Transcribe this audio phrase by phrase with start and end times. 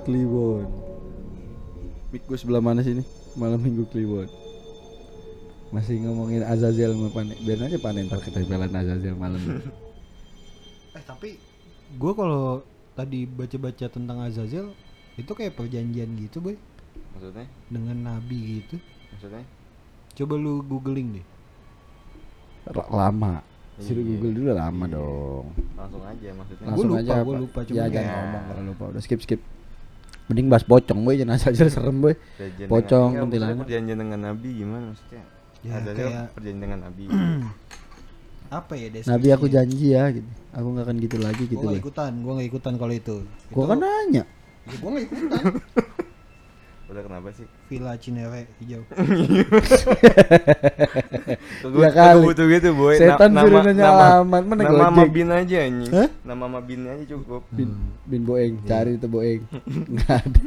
[0.00, 0.64] Minggu Kliwon.
[2.10, 3.04] Mik gue sebelah mana sini?
[3.36, 4.26] Malam Minggu Kliwon.
[5.70, 7.36] Masih ngomongin Azazel sama panen.
[7.38, 9.36] Biar aja panen ntar ketempelan Azazel malam.
[9.38, 9.60] ini.
[10.90, 11.38] Eh tapi
[11.92, 14.74] gue kalau tadi baca-baca tentang Azazel
[15.14, 16.58] itu kayak perjanjian gitu boy
[17.14, 17.46] Maksudnya?
[17.68, 18.80] dengan nabi gitu.
[19.12, 19.44] Maksudnya?
[20.12, 21.26] Coba lu googling deh.
[22.66, 23.44] R- lama.
[23.78, 24.16] Suruh Iya.
[24.16, 25.46] Google dulu lama dong.
[25.78, 26.58] Langsung aja maksudnya.
[26.58, 27.14] Gua Langsung lupa, aja.
[27.14, 27.40] gua Pak.
[27.40, 28.84] lupa, cuma Ya jangan ngomong kalau lupa.
[28.90, 29.40] Udah skip skip.
[30.30, 32.14] Mending bahas pocong boy, jangan Azazel serem boy.
[32.64, 33.50] Pocong, enggak, kuntilanak.
[33.50, 35.22] maksudnya perjanjian dengan Nabi gimana maksudnya?
[35.60, 37.04] Ya, Ada kayak- perjanjian dengan Nabi.
[38.50, 39.12] Apa ya deskripsinya?
[39.12, 40.30] Nabi aku janji ya gitu.
[40.50, 41.82] Aku nggak akan gitu lagi Gue gitu gak boy.
[41.82, 43.16] ikutan, gue gak ikutan kalau itu.
[43.48, 44.24] Gua kan nanya.
[44.64, 45.42] Ya, gue gak ikutan.
[46.90, 47.46] Udah kenapa sih?
[47.66, 48.82] Villa Cinere hijau.
[51.62, 52.24] Kagak Ya kali.
[52.24, 52.94] butuh gitu boy.
[52.96, 55.10] Setan Na- suruh nanya alamat, mana nama Gojek?
[55.12, 55.92] bin aja anjing.
[55.92, 56.08] Hah?
[56.24, 57.42] Nama sama bin aja cukup.
[57.48, 57.70] Bin,
[58.04, 59.42] bin Boeing, cari itu Boeing.
[59.94, 60.42] Nggak ada,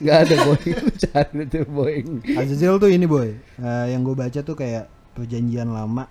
[0.00, 2.08] nggak ada Boeing, lu cari itu Boeing.
[2.34, 6.08] Azazel tuh ini boy, Eh, yang gue baca tuh kayak perjanjian lama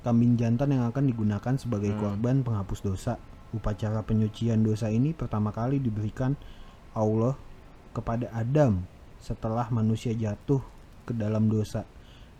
[0.00, 3.14] kambing jantan yang akan digunakan sebagai korban penghapus dosa.
[3.48, 6.36] Upacara penyucian dosa ini pertama kali diberikan
[6.92, 7.32] Allah
[7.98, 8.86] kepada Adam
[9.18, 10.62] setelah manusia jatuh
[11.02, 11.82] ke dalam dosa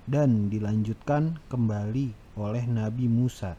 [0.06, 3.58] dan dilanjutkan kembali oleh Nabi Musa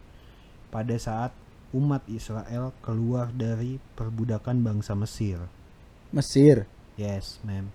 [0.72, 1.36] pada saat
[1.76, 5.44] umat Israel keluar dari perbudakan bangsa Mesir.
[6.16, 6.66] Mesir.
[6.96, 7.70] Yes, ma'am.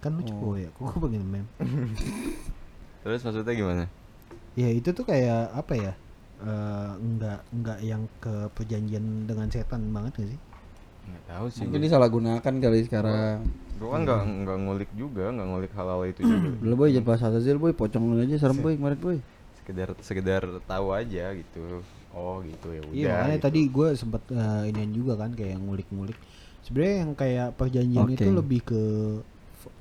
[0.00, 1.46] Kan lu cowok ya, kok begini, ma'am.
[3.04, 3.84] Terus maksudnya gimana?
[4.56, 5.92] Ya itu tuh kayak apa ya?
[6.40, 10.40] Eh, enggak enggak yang ke perjanjian dengan setan banget gak sih?
[11.06, 11.62] Enggak tahu sih.
[11.64, 13.36] Mungkin disalahgunakan kali sekarang.
[13.80, 16.48] Gue kan nggak nggak ngulik juga, nggak ngulik hal-hal itu juga.
[16.64, 19.18] Dulu boy jangan bahas Azazel boy, pocong lu aja serem boy kemarin boy.
[19.60, 21.84] sekedar sekedar tahu aja gitu.
[22.10, 22.94] Oh gitu ya udah.
[22.96, 23.46] Iya makanya gitu.
[23.46, 26.18] tadi gue sempet eh, inian juga kan kayak ngulik-ngulik.
[26.66, 28.18] Sebenarnya yang kayak perjanjian Oke.
[28.18, 28.82] itu lebih ke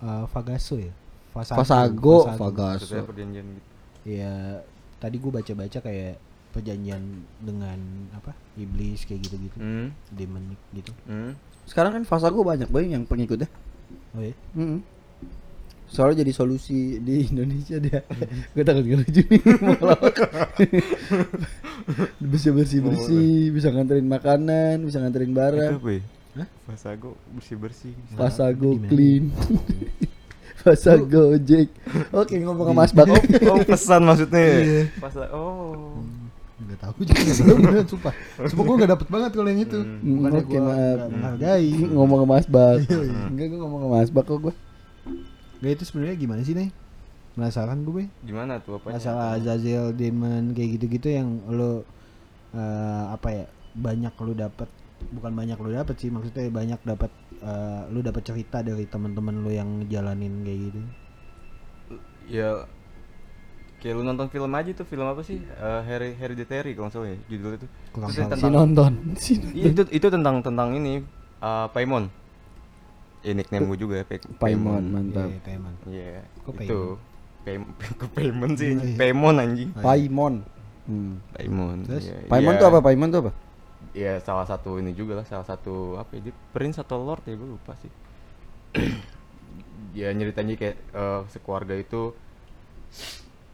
[0.05, 0.93] eh, Fagaso ya.
[1.33, 1.57] Fasago.
[1.65, 3.01] Fasago, Fagaso.
[3.03, 3.67] perjanjian gitu.
[4.05, 4.61] Ya
[5.01, 7.01] tadi gue baca-baca kayak perjanjian
[7.39, 7.77] dengan
[8.11, 9.93] apa iblis kayak gitu-gitu, Hmm.
[10.09, 10.91] demon gitu.
[11.05, 11.37] Hmm.
[11.69, 13.45] Sekarang kan Fasago banyak boy yang pengikutnya.
[14.17, 14.33] Oh ya.
[14.57, 14.81] Mm
[15.89, 18.05] Soalnya jadi solusi di Indonesia dia.
[18.53, 19.41] Gue takut gak lucu nih
[22.37, 25.73] bisa bersih bersih, bisa nganterin makanan, bisa nganterin Itu barang.
[25.81, 26.01] apa ya?
[26.37, 26.47] Hah?
[26.69, 27.93] Fasago bersih bersih.
[28.13, 29.33] Fasago clean.
[30.61, 31.73] Fasago Jack.
[32.13, 33.07] Oke ngomong sama Mas Bak.
[33.09, 33.17] Oh,
[33.57, 34.41] oh pesan maksudnya.
[34.45, 34.57] ya?
[34.61, 34.83] Iya.
[35.01, 35.97] Fasa oh.
[36.59, 37.21] Nggak tahu juga
[37.55, 38.13] beneran sumpah.
[38.43, 39.79] Sumpah gue nggak dapet banget kalau yang itu.
[39.79, 40.15] Hmm.
[40.19, 40.75] Bukannya gue maaf.
[40.75, 41.69] nggak menghargai.
[41.95, 42.75] ngomong sama Mas Bak.
[42.83, 43.21] Iya, iya.
[43.31, 44.53] Enggak gue ngomong sama Mas Bak kok gue.
[45.59, 46.69] Gak itu sebenarnya gimana sih nih?
[47.35, 48.03] Penasaran gue.
[48.27, 48.87] Gimana tuh apa?
[48.91, 51.87] Masalah Azazel Demon kayak gitu-gitu yang lo
[52.51, 53.45] eh, apa ya
[53.75, 54.69] banyak lo dapet
[55.15, 59.51] bukan banyak lo dapet sih maksudnya banyak dapat eh, lo dapet cerita dari teman-teman lo
[59.51, 60.79] yang jalanin kayak gitu.
[62.29, 62.67] Ya
[63.79, 65.39] kayak lu nonton film aja tuh film apa sih?
[65.39, 67.67] Eh, Heri Hereditary kalau nggak salah ya judul itu.
[67.95, 68.27] Kurang Itu tahu.
[68.27, 68.91] Si tentang nonton.
[69.23, 70.93] Si Iya, itu itu tentang tentang ini
[71.39, 72.11] eh, Paimon.
[73.19, 75.27] Ya nickname gue juga Pe- Paimon mantap.
[75.27, 75.73] Iya, Teman.
[75.87, 76.23] Iya.
[76.47, 76.81] Kok itu.
[77.43, 77.69] Paimon
[77.99, 78.71] Kok Paimon sih?
[78.75, 78.95] Iya, iya.
[78.99, 79.69] Paimon anjing.
[79.75, 80.33] Paimon.
[80.87, 81.13] Hmm.
[81.35, 81.77] Paimon.
[81.87, 82.05] Terus?
[82.07, 82.59] Iya, Paimon iya.
[82.61, 82.79] tuh apa?
[82.83, 83.31] Paimon tuh apa?
[83.95, 86.29] Ya salah satu ini juga lah, salah satu apa ya?
[86.29, 87.91] dia Prince atau Lord ya gue lupa sih.
[89.99, 92.13] ya nyeritanya kayak eh, sekeluarga itu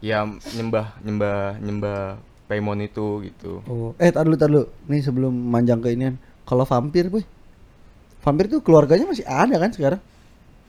[0.06, 0.22] ya
[0.54, 2.00] nyembah nyembah nyembah
[2.46, 3.66] Paimon itu gitu.
[3.66, 4.70] Oh, eh tar dulu tar dulu.
[4.86, 6.14] Nih sebelum manjang ke inian.
[6.46, 7.26] Kalau vampir, boy.
[8.22, 9.98] Vampir tuh keluarganya masih ada kan sekarang?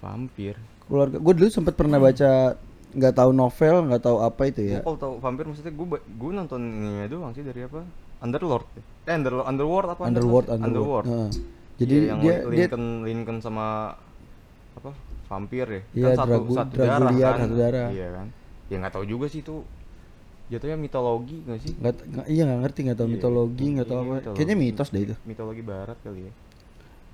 [0.00, 0.56] Vampir.
[0.88, 2.56] Keluarga gue dulu sempet pernah baca
[2.96, 4.80] nggak tahu novel, nggak tahu apa itu ya.
[4.80, 7.84] Gue kalau tahu vampir maksudnya gue gue nonton ini doang sih dari apa?
[8.24, 8.64] Underlord.
[9.04, 10.02] Eh Under, Underworld apa?
[10.08, 10.64] Underworld, Underworld.
[10.64, 11.06] Underworld.
[11.12, 11.30] Heeh.
[11.76, 13.92] Jadi Iya, yang dia Lin- dia Lincoln Lincoln sama
[14.72, 14.90] apa?
[15.28, 15.80] Vampir ya.
[15.92, 17.36] Iya, kan satu Dragu- satu darah kan.
[17.36, 17.88] satu darah.
[17.92, 18.26] Iya kan.
[18.66, 19.62] Ya nggak tahu juga sih itu.
[20.46, 21.72] Jatuhnya mitologi nggak sih?
[21.74, 24.14] nggak nggak- iya nggak ngerti nggak tahu Iya, mitologi nggak tahu iya, apa.
[24.14, 24.38] mitologi.
[24.38, 25.14] Kayaknya mitos deh itu.
[25.26, 26.32] Mitologi barat kali ya.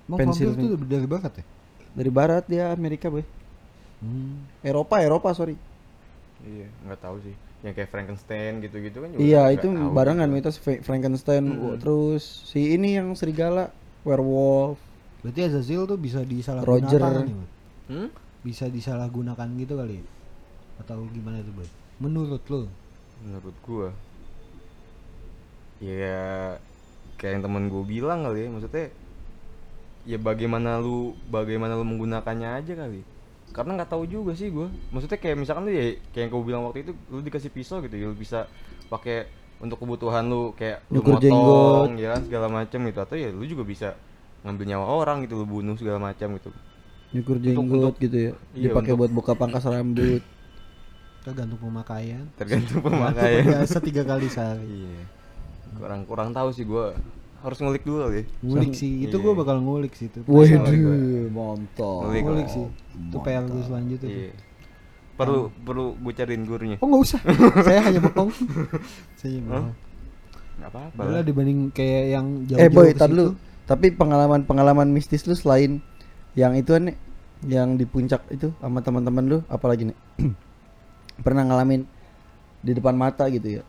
[0.03, 1.45] Emang Pensil tuh dari barat ya?
[1.93, 3.25] Dari barat dia Amerika, boy.
[4.03, 4.45] Hmm.
[4.61, 5.57] Eropa, Eropa, sorry.
[6.43, 7.33] Iya, nggak tahu sih.
[7.63, 10.35] Yang kayak Frankenstein gitu-gitu kan juga Iya, itu barengan gitu.
[10.35, 11.79] mitos Fra- Frankenstein Mm-mm.
[11.79, 13.71] terus si ini yang serigala
[14.03, 14.77] werewolf.
[15.23, 17.01] Berarti Azazel tuh bisa disalahgunakan Roger.
[17.23, 17.37] nih?
[17.87, 18.09] Hmm?
[18.43, 20.05] Bisa disalahgunakan gitu kali ya?
[20.83, 21.69] Atau gimana tuh, Boy?
[22.03, 22.67] Menurut lo?
[23.23, 23.89] Menurut gua
[25.83, 26.59] ya
[27.19, 28.87] kayak yang temen gua bilang kali ya maksudnya
[30.07, 33.03] ya bagaimana lu bagaimana lu menggunakannya aja kali
[33.51, 36.63] karena nggak tahu juga sih gua maksudnya kayak misalkan lu ya kayak yang gua bilang
[36.71, 38.47] waktu itu lu dikasih pisau gitu ya lu bisa
[38.87, 39.27] pakai
[39.59, 41.91] untuk kebutuhan lu kayak lu motong jenggot.
[41.99, 43.89] ya kan segala macam gitu atau ya lu juga bisa
[44.47, 46.51] ngambil nyawa orang gitu lu bunuh segala macam gitu
[47.11, 48.33] Nyukur jenggot untuk- gitu ya.
[48.55, 50.23] iya, Dipakai buat buka pangkas rambut.
[51.23, 52.25] tergantung pemakaian.
[52.35, 53.43] Tergantung pemakaian.
[53.47, 54.67] biasa tiga kali sehari.
[54.67, 55.03] Iya.
[55.79, 56.95] Kurang kurang tahu sih gua.
[57.43, 59.03] Harus ngulik dulu deh ngulik sih.
[59.03, 59.25] Itu Iya.
[59.27, 60.23] gue bakal ngulik sih itu.
[60.31, 61.27] Waduh, gue.
[61.31, 62.07] mantap.
[62.07, 62.23] Ngulik.
[62.23, 62.67] ngulik sih.
[63.11, 64.11] Itu PR gue selanjutnya tuh.
[64.11, 64.31] iya.
[65.19, 66.77] Perlu perlu gue cariin gurunya.
[66.79, 67.21] Oh nggak usah.
[67.67, 68.31] Saya hanya bohong
[69.19, 69.75] saya hanya bohong
[70.53, 71.01] nggak apa-apa.
[71.03, 71.23] Lah.
[71.27, 73.35] dibanding kayak yang jauh Eh boy, tar lu.
[73.67, 75.83] Tapi pengalaman-pengalaman mistis lu selain
[76.39, 76.95] yang itu nih,
[77.47, 79.99] yang di puncak itu sama teman-teman lu, apalagi nih?
[81.21, 81.85] pernah ngalamin
[82.63, 83.63] di depan mata gitu ya?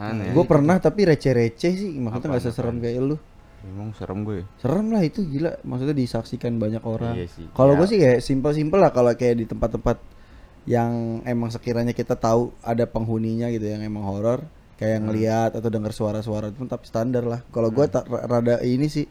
[0.00, 3.16] aneh Gue pernah tapi receh-receh sih, maksudnya nggak seserem kayak lu.
[3.60, 7.12] emang serem gue Serem lah itu gila, maksudnya disaksikan banyak orang.
[7.12, 7.44] Iya sih.
[7.52, 7.78] Kalau Ya.
[7.84, 10.00] gue sih kayak simpel-simpel lah kalau kayak di tempat-tempat
[10.64, 14.40] yang emang sekiranya kita tahu ada penghuninya gitu yang emang horor,
[14.80, 15.12] kayak Hmm.
[15.12, 17.44] ngelihat atau dengar suara-suara itu tapi standar lah.
[17.52, 19.04] Kalau gue tak rada ini sih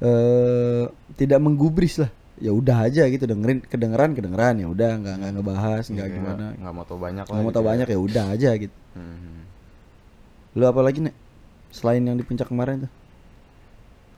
[0.00, 0.84] eh
[1.18, 2.10] tidak menggubris lah.
[2.38, 6.44] Ya udah aja gitu dengerin kedengeran kedengeran ya udah nggak nggak ngebahas nggak Iya, gimana
[6.54, 8.76] nggak mau tau banyak nggak mau gitu tahu banyak ya udah aja gitu.
[8.94, 9.42] Hmm.
[10.54, 11.14] Lu apa lagi nek?
[11.68, 12.92] Selain yang di puncak kemarin tuh,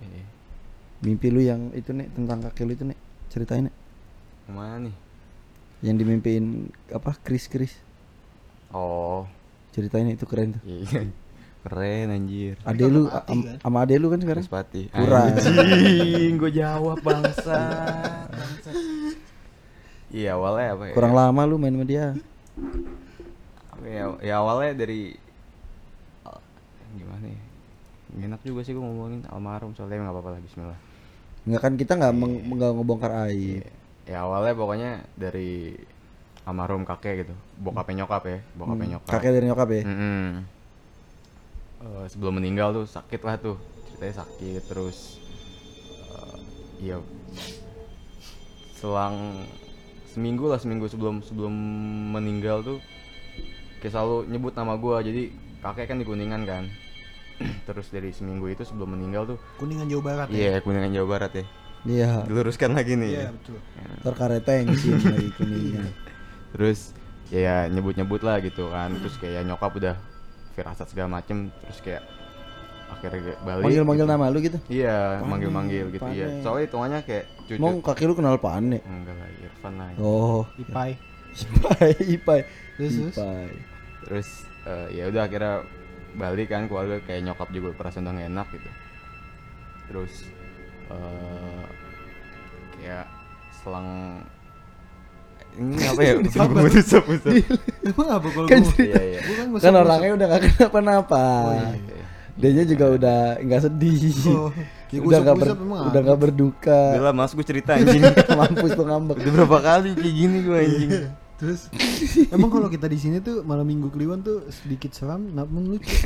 [0.01, 0.23] Iya.
[1.03, 3.75] mimpi lu yang itu nek tentang kakek lu itu nek ceritain nek.
[4.47, 4.95] ke mana nih
[5.81, 6.45] Yang dimimpiin
[6.93, 7.73] apa Chris Chris
[8.71, 9.25] oh
[9.73, 10.63] ceritain itu keren tuh.
[11.61, 13.61] Iya keren anjir Ade lu kan?
[13.61, 14.45] sama ade lu kan sekarang?
[14.47, 15.29] Pati Kurang.
[15.31, 17.61] anjing gue jawab bangsa
[20.11, 22.17] iya awalnya apa ya Kurang lama lu main sama dia.
[23.71, 25.15] Apa ya, ya awalnya dari
[26.91, 27.41] gimana ya
[28.27, 30.79] enak juga sih gue ngomongin almarhum soalnya nggak apa-apa lah Bismillah
[31.41, 33.63] Enggak kan kita nggak meng- nggak ngebongkar aib.
[34.03, 35.79] ya awalnya pokoknya dari
[36.43, 39.83] almarhum kakek gitu bokapnya nyokap ya bokapnya Hmm, nyokap Kakek dari nyokap ya.
[39.85, 40.27] Mm-mm.
[41.81, 43.57] Eh, sebelum meninggal tuh sakit lah tuh
[43.89, 45.17] ceritanya sakit terus
[46.13, 46.37] eh,
[46.85, 47.01] iya.
[48.77, 49.49] Selang
[50.13, 51.55] seminggu lah seminggu sebelum sebelum
[52.13, 52.79] meninggal tuh
[53.81, 55.01] kayak selalu nyebut nama gua.
[55.01, 55.33] Jadi
[55.65, 56.69] kakek kan di kuningan kan.
[57.69, 61.33] Terus dari seminggu itu sebelum meninggal tuh kuningan jawa barat iya ya kuningan jawa barat
[61.33, 61.45] ya.
[61.89, 62.11] Iya.
[62.29, 63.25] diluruskan lagi nih.
[63.25, 63.57] Iya betul.
[64.05, 65.89] Ntar kareteng sih lagi kuningnya.
[66.53, 66.93] terus
[67.33, 68.93] ya nyebut-nyebut lah gitu kan.
[69.01, 69.97] Terus kayak nyokap udah
[70.53, 72.03] firasat segala macem terus kayak
[72.91, 74.13] akhirnya balik Manggil-manggil gitu.
[74.13, 74.59] nama lu gitu.
[74.67, 76.43] iya Pane, manggil-manggil gitu ya Pane.
[76.43, 78.79] soalnya hitungannya kayak cucu Mau kakek lu kenal Pane.
[78.81, 80.43] enggak lah Irfan lah Oh.
[80.57, 80.91] ipai
[81.31, 82.41] Ipai, Ipai.
[82.75, 83.15] Terus, terus?
[83.15, 83.49] Ipai.
[84.03, 84.29] terus
[84.65, 85.55] eh, ya udah akhirnya
[86.11, 88.71] balik kan keluarga kayak nyokap juga perasaan udah gak enak gitu
[89.87, 90.15] terus
[90.91, 91.65] eh
[92.75, 93.07] kayak
[93.53, 93.89] selang
[95.53, 96.15] ini apa ya
[96.75, 97.05] usap
[97.83, 101.25] emang apa kalau Kan gua- iya iya gua kan Kan orangnya udah gak kenapa-napa.
[101.43, 101.69] Oh, iya.
[101.73, 101.95] Oke.
[102.35, 104.01] Dianya juga udah nggak sedih.
[104.27, 104.49] Oh,
[104.89, 106.81] ya udah nggak ber, udah nggak berduka.
[106.93, 108.01] Udah lah mas gue cerita anjing
[108.39, 109.17] Mampus tuh ngambek.
[109.19, 110.91] Udah berapa kali kayak gini gue anjing
[111.41, 111.73] terus
[112.29, 115.89] emang kalau kita di sini tuh malam minggu kliwon tuh sedikit seram namun lucu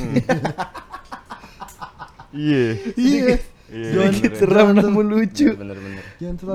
[2.31, 2.63] Iya
[2.95, 3.35] iya
[3.65, 5.49] Iya, Jangan bener, Seram namun lucu.
[5.51, 6.03] Bener bener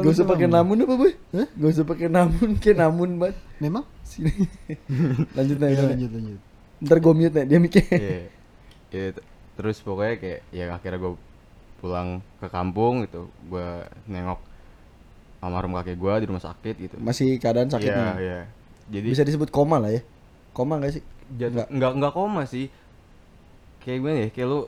[0.01, 1.13] Gak usah pakai namun apa boy?
[1.35, 1.47] Hah?
[1.51, 3.37] Gak usah pakai namun, kayak namun banget.
[3.59, 3.83] memang
[4.21, 4.33] Sini.
[5.37, 5.69] lanjut nih.
[5.75, 6.41] lanjut lanjut
[6.81, 7.85] Ntar gue mute nih, dia mikir.
[7.91, 8.21] Iya
[8.91, 9.25] Iya, t-
[9.55, 11.13] Terus pokoknya kayak Ya akhirnya gue
[11.79, 13.65] pulang ke kampung gitu Gue
[14.05, 14.41] nengok
[15.39, 18.15] almarhum kakek gue di rumah sakit gitu Masih keadaan sakit Iya nih.
[18.19, 18.41] iya
[18.91, 20.03] Jadi Bisa disebut koma lah ya.
[20.51, 21.03] Koma gak sih?
[21.31, 21.69] jat- Enggak.
[21.71, 22.67] nggak nggak koma sih
[23.79, 24.61] kayak gimana ya kayak lu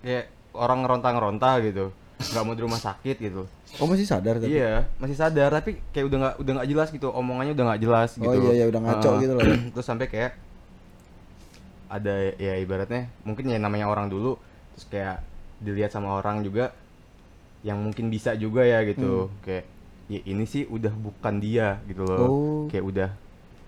[0.00, 1.86] kayak orang ngeronta-ngeronta gitu
[2.16, 3.44] nggak mau di rumah sakit gitu
[3.76, 4.48] Oh masih sadar tapi.
[4.50, 8.10] iya masih sadar tapi kayak udah nggak udah nggak jelas gitu omongannya udah nggak jelas
[8.16, 9.20] Oh gitu iya, iya, udah ngaco Heeh.
[9.20, 10.32] gitu loh terus sampai kayak
[11.86, 14.34] ada ya ibaratnya mungkin ya namanya orang dulu
[14.74, 15.22] terus kayak
[15.58, 16.74] dilihat sama orang juga
[17.62, 19.64] yang mungkin bisa juga ya gitu kayak
[20.06, 22.26] ya ini sih udah bukan dia gitu loh Hmm.
[22.26, 22.64] Oh.
[22.66, 23.10] kayak udah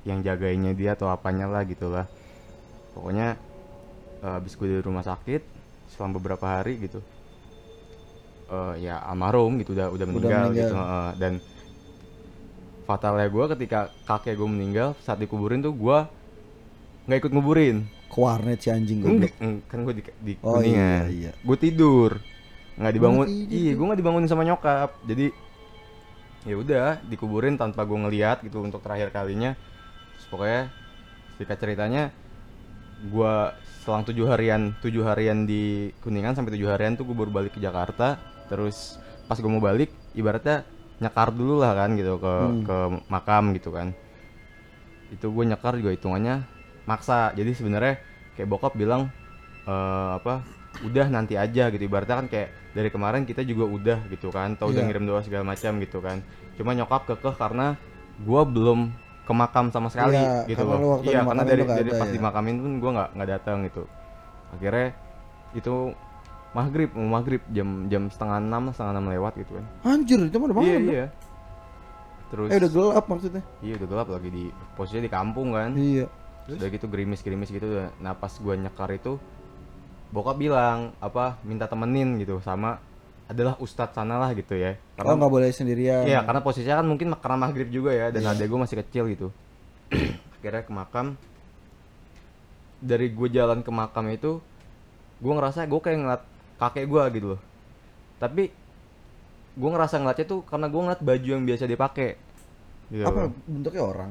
[0.02, 2.06] yang jagainnya dia atau apanya lah gitu lah
[2.92, 3.36] pokoknya
[4.18, 5.42] eh, habis gue di rumah sakit
[5.88, 7.02] selama beberapa hari gitu
[8.48, 10.56] eh, ya almarhum gitu udah udah meninggal, meninggal.
[10.56, 11.08] gitu heeh.
[11.20, 11.32] dan
[12.88, 15.98] fatalnya gue ketika kakek gue meninggal saat dikuburin tuh gue
[17.08, 17.76] nggak ikut nguburin
[18.08, 19.04] Ke warnet si anjing.
[19.04, 21.32] Enggak, eng- kan gue di, di Oh, kuningan iya, iya.
[21.44, 22.10] gue tidur
[22.78, 25.26] nggak dibangun tidur iya gue nggak dibangunin sama nyokap jadi
[26.46, 29.52] ya udah dikuburin tanpa gue ngeliat gitu untuk terakhir kalinya
[30.16, 30.62] Terus pokoknya
[31.38, 32.02] singkat ceritanya
[32.98, 33.34] gue
[33.84, 37.60] selang tujuh harian tujuh harian di kuningan sampai tujuh harian tuh gue baru balik ke
[37.62, 38.18] Jakarta
[38.50, 38.96] terus
[39.28, 40.64] pas gue mau balik ibaratnya
[40.98, 42.62] nyekar dulu lah kan gitu ke Hmm.
[42.66, 42.76] ke
[43.12, 43.94] makam gitu kan
[45.08, 46.44] itu gue nyekar juga hitungannya
[46.84, 47.94] maksa jadi sebenarnya
[48.36, 49.08] kayak bokap bilang
[49.64, 50.44] eh, apa
[50.84, 54.70] udah nanti aja gitu ibaratnya kan kayak dari kemarin kita juga udah gitu kan tau
[54.70, 54.88] udah Iya.
[54.92, 56.20] ngirim doa segala macam gitu kan
[56.54, 57.74] cuma nyokap kekeh karena
[58.22, 58.92] gua belum
[59.26, 62.14] ke makam sama sekali Iya, gitu loh iya karena dari dari pas ya.
[62.14, 63.82] dimakamin pun gua nggak nggak datang gitu
[64.54, 64.88] akhirnya
[65.56, 65.74] itu
[66.50, 70.52] maghrib mau maghrib jam jam setengah enam setengah enam lewat gitu kan Anjir, itu udah
[70.52, 70.64] malam.
[70.64, 71.06] iya iya
[72.28, 73.42] terus Eh udah gelap maksudnya.
[73.58, 76.06] iya udah gelap lagi di posisinya di kampung kan Iya.
[76.46, 77.88] udah gitu gerimis-gerimis gitu udah.
[77.98, 79.16] nah pas gua nyekar itu
[80.08, 82.80] bokap bilang apa minta temenin gitu sama
[83.24, 86.02] adalah ustadz sana lah gitu ya Oh nggak boleh sendirian.
[86.02, 88.32] Iya, karena posisinya kan mungkin karena maghrib juga ya, dan Iya.
[88.34, 89.28] adek gue masih kecil gitu.
[90.34, 91.06] Akhirnya ke makam.
[92.78, 94.42] Dari gue jalan ke makam itu,
[95.18, 96.22] gue ngerasa gue kayak ngeliat
[96.58, 97.40] kakek gue gitu loh.
[98.18, 98.50] Tapi
[99.54, 102.10] gue ngerasa ngeliatnya tuh karena gue ngeliat baju yang biasa dia pakai.
[102.88, 103.32] Gitu Apa loh.
[103.46, 104.10] bentuknya orang?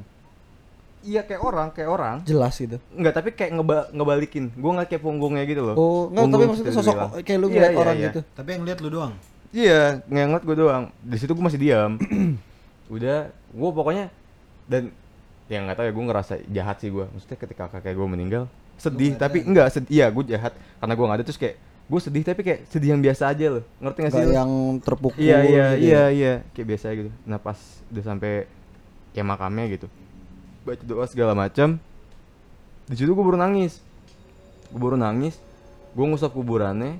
[1.05, 2.15] Iya kayak orang, kayak orang.
[2.25, 2.81] Jelas gitu.
[2.91, 4.49] Enggak, tapi kayak ngeba ngebalikin.
[4.55, 5.75] Gue ngeliat kayak punggungnya gitu loh.
[5.77, 7.11] Oh, enggak tapi maksudnya bisa sosok dibilang.
[7.23, 8.05] kayak lu Iya, ngeliat iya, orang iya.
[8.09, 8.19] gitu.
[8.33, 9.13] Tapi yang lihat lu doang.
[9.53, 10.83] Iya, ngeliat gue doang.
[10.99, 11.91] Di situ gue masih diam.
[12.95, 14.05] Udah, gue pokoknya
[14.67, 14.91] dan
[15.47, 17.05] ya nggak tahu ya gue ngerasa jahat sih gue.
[17.07, 18.43] Maksudnya ketika kakek gue meninggal
[18.75, 19.89] sedih, nggak tapi enggak sedih.
[19.93, 21.55] Iya, gue jahat karena gue nggak ada terus kayak
[21.87, 23.63] gue sedih tapi kayak sedih yang biasa aja loh.
[23.79, 24.21] Ngerti gak sih?
[24.21, 24.31] Lu?
[24.33, 26.03] yang terpukul Iya iya gitu iya ya.
[26.09, 27.09] iya kayak biasa gitu.
[27.23, 27.55] Nah pas
[27.87, 28.31] udah sampai
[29.11, 29.87] kayak makamnya gitu,
[30.61, 31.79] baca doa segala macam.
[32.85, 33.79] Di situ gue baru nangis,
[34.67, 35.39] gue baru nangis.
[35.91, 36.99] Gue ngusap kuburannya,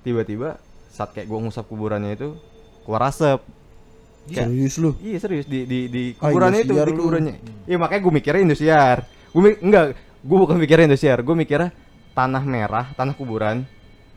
[0.00, 0.58] tiba-tiba
[0.88, 2.34] saat kayak gue ngusap kuburannya itu
[2.82, 3.40] keluar asap.
[4.24, 4.90] Kayak- Serius lu.
[4.98, 7.34] Iya serius di di di Ah, kuburannya itu Indosiar di kuburannya.
[7.64, 8.96] Iya makanya gue mikirnya Indosiar.
[9.30, 9.84] Gue enggak,
[10.18, 11.18] gue bukan mikirnya Indosiar.
[11.20, 11.70] Gue mikirnya
[12.12, 13.62] tanah merah, tanah kuburan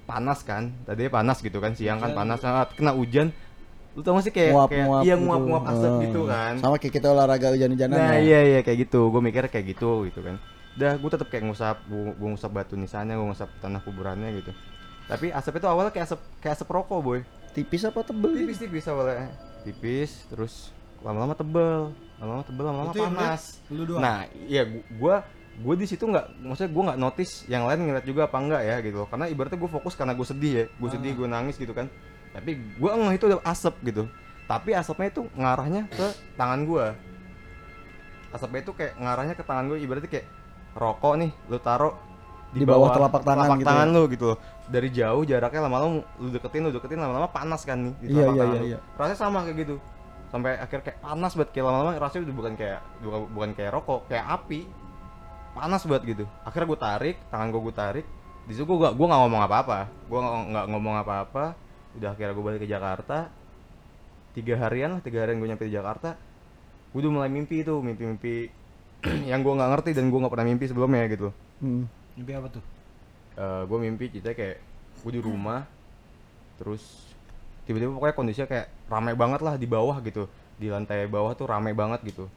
[0.06, 0.74] panas kan.
[0.84, 2.20] Tadinya panas gitu kan siang kan Hujan.
[2.20, 3.30] panas saat kena hujan.
[3.92, 5.24] Lu tau gak sih kayak Nguap, kayak nguap iya gitu.
[5.24, 6.54] nguap-nguap asap Eh, gitu kan.
[6.58, 8.20] Sama kayak kita olahraga hujan-hujanan Nah ya.
[8.20, 9.08] iya iya kayak gitu.
[9.08, 10.36] Gue mikirnya kayak gitu gitu kan.
[10.76, 14.52] Udah gue tetap kayak ngusap, gue ngusap batu nisannya, gue ngusap tanah kuburannya gitu.
[15.06, 17.20] Tapi asap itu awalnya kayak asap kayak asap rokok boy
[17.52, 18.36] Tipis apa tebel?
[18.36, 18.42] gitu?
[18.44, 19.32] tipis-tipis awalnya
[19.64, 23.98] tipis terus lama-lama tebel lama-lama tebel lama-lama panas lu doang?
[23.98, 25.24] nah iya gu- gua
[25.56, 28.76] gua di situ nggak maksudnya gua nggak notice yang lain ngeliat juga apa enggak ya
[28.82, 29.08] gitu loh.
[29.08, 31.18] karena ibaratnya gue fokus karena gue sedih ya gue sedih Ah.
[31.18, 31.88] gue nangis gitu kan
[32.32, 34.04] tapi gua ngeh itu udah asap gitu
[34.46, 36.86] tapi asapnya itu ngarahnya ke tangan gua
[38.30, 40.28] asapnya itu kayak ngarahnya ke tangan gue ibaratnya kayak
[40.74, 41.96] rokok nih lu taruh
[42.52, 43.96] Di bawah telapak tangan gitu tangan ya?
[43.96, 47.94] lu gitu loh dari jauh jaraknya lama-lama lu deketin lu deketin lama-lama panas kan nih
[48.00, 48.68] di Iya, telapak iya, tangan iya, lu.
[48.68, 48.80] iya.
[48.96, 49.76] rasanya sama kayak gitu
[50.26, 54.00] sampai akhir kayak panas banget kayak lama-lama rasanya udah bukan kayak bukan, bukan kayak rokok
[54.08, 54.60] kayak api
[55.56, 56.26] panas banget gitu.
[56.44, 58.06] Akhirnya gue tarik tangan gue gue tarik.
[58.46, 59.80] Di situ gue gak gue nggak ngomong apa-apa.
[60.12, 61.46] Gue nggak nggak ngomong apa-apa.
[61.96, 63.32] Udah akhirnya gue balik ke Jakarta.
[64.36, 66.20] Tiga harian lah tiga harian gue nyampe di Jakarta.
[66.92, 68.52] Gue udah mulai mimpi itu mimpi-mimpi
[69.32, 71.32] yang gue nggak ngerti dan gue nggak pernah mimpi sebelumnya gitu.
[71.64, 71.88] Hmm.
[72.20, 72.66] Mimpi apa tuh?
[73.36, 74.64] gue mimpi kita kayak
[75.04, 75.68] gue di rumah
[76.56, 77.12] terus
[77.68, 80.28] tiba-tiba pokoknya kondisinya kayak ramai banget lah di bawah gitu.
[80.56, 82.32] Di lantai bawah tuh ramai banget gitu.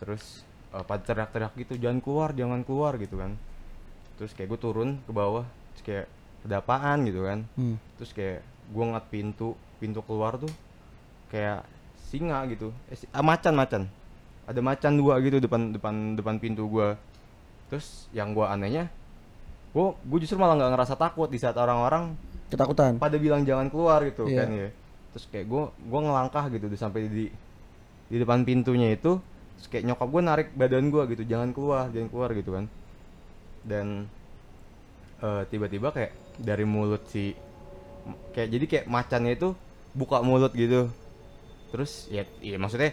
[0.00, 0.40] Terus
[0.72, 3.36] eh, pada teriak-teriak gitu jangan keluar jangan keluar gitu kan.
[4.16, 6.06] Terus kayak gue turun ke bawah terus kayak
[6.42, 7.06] ada apaan?
[7.06, 7.44] gitu kan.
[7.54, 7.76] Hmm.
[7.96, 10.50] terus kayak gue ngeliat pintu pintu keluar tuh
[11.28, 11.62] kayak
[12.02, 12.70] singa gitu.
[12.86, 13.82] Eh, si- ah, macan macan.
[14.42, 16.98] Ada macan dua gitu depan depan depan pintu gua.
[17.66, 18.90] Terus yang gua anehnya
[19.70, 22.12] gua gua justru malah nggak ngerasa takut di saat orang-orang
[22.46, 22.98] Ketakutan.
[22.98, 24.44] pada bilang jangan keluar gitu Iya.
[24.44, 24.68] kan ya.
[25.14, 27.24] Terus kayak gua gua ngelangkah gitu udah sampai di
[28.06, 29.16] di depan pintunya itu
[29.62, 32.64] terus kayak nyokap gua narik badan gua gitu jangan keluar jangan keluar gitu kan
[33.62, 34.10] dan
[35.22, 37.36] eh, tiba-tiba kayak dari mulut si
[38.34, 39.54] kayak jadi kayak macannya itu
[39.94, 40.90] buka mulut gitu
[41.70, 42.92] terus ya iya maksudnya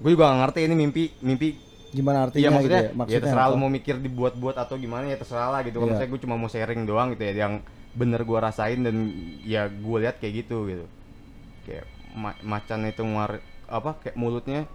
[0.00, 1.48] gue juga gak ngerti ini mimpi mimpi
[1.90, 2.90] Gimana artinya gitu maksudnya, ya?
[2.94, 3.50] ya Maksudnya terserah apa?
[3.50, 5.82] lu mau mikir dibuat-buat atau gimana ya terserah lah gitu.
[5.82, 5.92] Kalau Iya.
[5.98, 7.54] Maksudnya gue cuma mau sharing doang gitu ya, yang
[7.98, 9.10] bener gua rasain dan
[9.42, 10.86] ya gue lihat kayak gitu gitu.
[11.66, 14.70] Kayak ma- macan itu ngeluar apa kayak mulutnya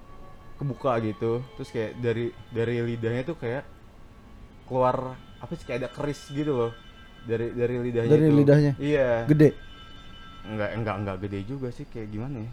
[0.55, 3.63] kebuka gitu, terus kayak dari dari lidahnya tuh kayak
[4.65, 6.71] keluar apa sih kayak ada keris gitu loh
[7.23, 8.37] dari dari lidahnya Dari itu.
[8.37, 8.71] lidahnya?
[8.77, 9.09] Iya.
[9.27, 9.49] Gede,
[10.45, 12.51] Enggak enggak enggak gede juga sih kayak gimana ya?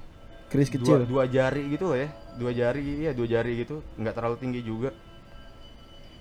[0.49, 0.97] keris dua, kecil.
[1.09, 4.93] dua jari gitu loh ya dua jari iya dua jari gitu nggak terlalu tinggi juga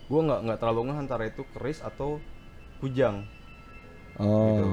[0.08, 2.16] gua nggak nggak terlalu ngeh antara itu keris atau
[2.80, 3.28] kujang
[4.16, 4.56] Oh.
[4.56, 4.68] gitu.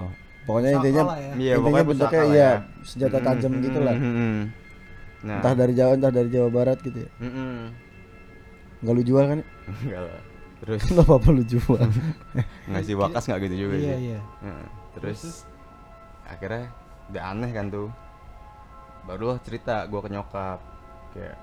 [0.46, 1.22] Pokoknya Pusaka intinya lah ya.
[1.22, 2.52] Iya, intinya pokoknya bentuknya iya ya.
[2.82, 3.94] senjata tajam gitu lah.
[3.94, 4.34] mm-mm.
[5.20, 7.10] Nah Entah dari Jawa entah dari Jawa Barat gitu ya.
[7.18, 7.74] mm-mm.
[8.78, 9.40] Enggak lu jual kan?
[9.66, 10.20] enggak lah
[10.58, 11.82] terus Enggak apa-apa lu jual.
[12.70, 14.20] ngasih wakas nggak gitu juga Iya sih iya.
[14.40, 14.66] Heeh.
[14.92, 15.20] terus
[16.22, 16.70] akhirnya
[17.08, 17.88] udah aneh kan tuh
[19.02, 20.58] barulah cerita gua ke nyokap
[21.10, 21.36] kayak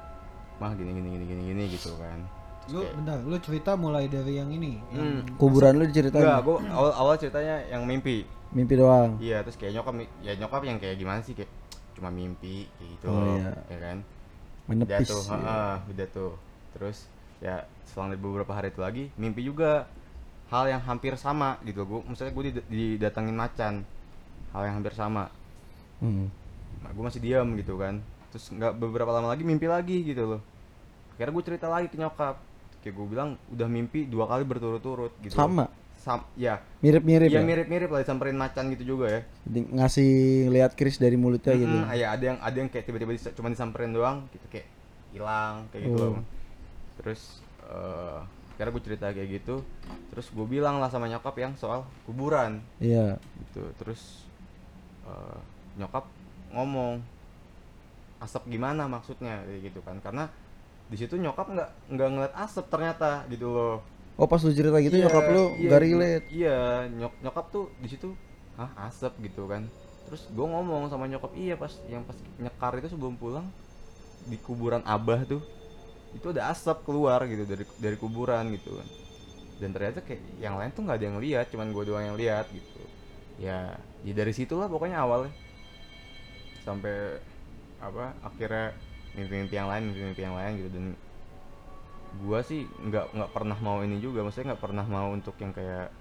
[0.56, 2.22] mah gini gini gini gini gini gitu kan
[2.66, 4.82] Lu bentar, lu cerita mulai dari yang ini.
[4.90, 5.22] Hmm.
[5.22, 6.18] Yang Kuburan lu diceritain.
[6.18, 8.26] Enggak, gua awal awal ceritanya yang mimpi.
[8.50, 9.22] Mimpi doang.
[9.22, 11.46] Iya, terus kayak nyokap ya nyokap yang kayak gimana sih kayak
[11.96, 13.56] cuma mimpi gitu Oh, iya.
[13.68, 13.98] ya kan?
[14.66, 15.08] Udah Menepis.
[15.08, 15.32] tuh, iya.
[15.34, 16.34] heeh, udah tuh.
[16.76, 16.98] Terus
[17.38, 19.86] ya selang dari beberapa hari itu lagi mimpi juga
[20.48, 23.74] hal yang hampir sama gitu gua maksudnya gue didatengin macan
[24.52, 25.28] hal yang hampir sama
[26.00, 26.28] Hmm.
[26.80, 28.00] nah, gue masih diam gitu kan
[28.32, 30.42] terus nggak beberapa lama lagi mimpi lagi gitu loh
[31.16, 32.40] akhirnya gue cerita lagi ke nyokap
[32.80, 35.68] kayak gue bilang udah mimpi dua kali berturut-turut gitu Sama.
[36.06, 37.42] Sam ya Mirip-mirip ya ya.
[37.42, 40.12] mirip-mirip lah disamperin macan gitu juga ya Di- Ngasih
[40.48, 41.66] lihat Chris dari mulutnya gitu.
[41.76, 44.70] Mm, ya ada yang ada yang kayak tiba-tiba disa- cuma disamperin doang gitu kayak
[45.10, 46.22] hilang kayak gitu Oh.
[46.96, 48.20] terus eh
[48.54, 49.56] akhirnya gue cerita kayak gitu
[50.08, 53.18] terus gue bilang lah sama nyokap yang soal kuburan Iya.
[53.42, 54.30] gitu terus
[55.04, 55.38] eh,
[55.76, 56.06] nyokap
[56.52, 57.02] ngomong
[58.18, 60.30] asap gimana maksudnya kayak gitu kan karena
[60.86, 63.76] di situ nyokap nggak nggak ngeliat asap ternyata gitu loh
[64.16, 66.28] Oh pas lu cerita gitu Iya, nyokap lu iya, gak relate.
[66.40, 66.56] iya
[67.00, 68.08] nyok nyokap tuh di situ
[68.58, 69.64] hah asap gitu kan.
[70.06, 73.48] Terus gue ngomong sama nyokap iya pas yang pas nyekar itu sebelum pulang
[74.32, 75.42] di kuburan abah tuh
[76.18, 78.88] itu ada asap keluar gitu dari dari kuburan gitu kan.
[79.62, 82.46] Dan ternyata kayak yang lain tuh nggak ada yang lihat cuman gue doang yang lihat
[82.54, 82.82] gitu.
[83.42, 85.34] Ya ya dari situlah pokoknya awalnya.
[86.66, 87.20] Sampai
[87.80, 88.74] apa akhirnya
[89.16, 90.70] mimpi-mimpi yang lain mimpi-mimpi yang lain gitu.
[90.74, 90.86] Dan
[92.18, 95.92] gua sih nggak nggak pernah mau ini juga maksudnya nggak pernah mau untuk yang kayak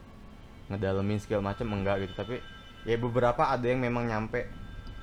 [0.66, 2.40] ngedalemin segala macam enggak gitu tapi
[2.82, 4.48] ya beberapa ada yang memang nyampe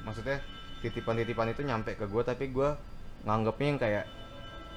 [0.01, 0.41] maksudnya
[0.79, 2.77] titipan-titipan itu nyampe ke gua tapi gua
[3.23, 4.05] nganggapnya yang kayak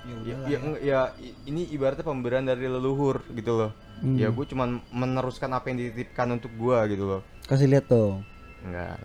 [0.04, 0.60] Ya ya, ya, ya.
[0.84, 1.00] ya,
[1.48, 4.18] ini ibaratnya pemberian dari leluhur gitu loh Hmm.
[4.18, 8.20] ya gue cuman meneruskan apa yang dititipkan untuk gua gitu loh Kasih lihat dong.
[8.60, 9.00] enggak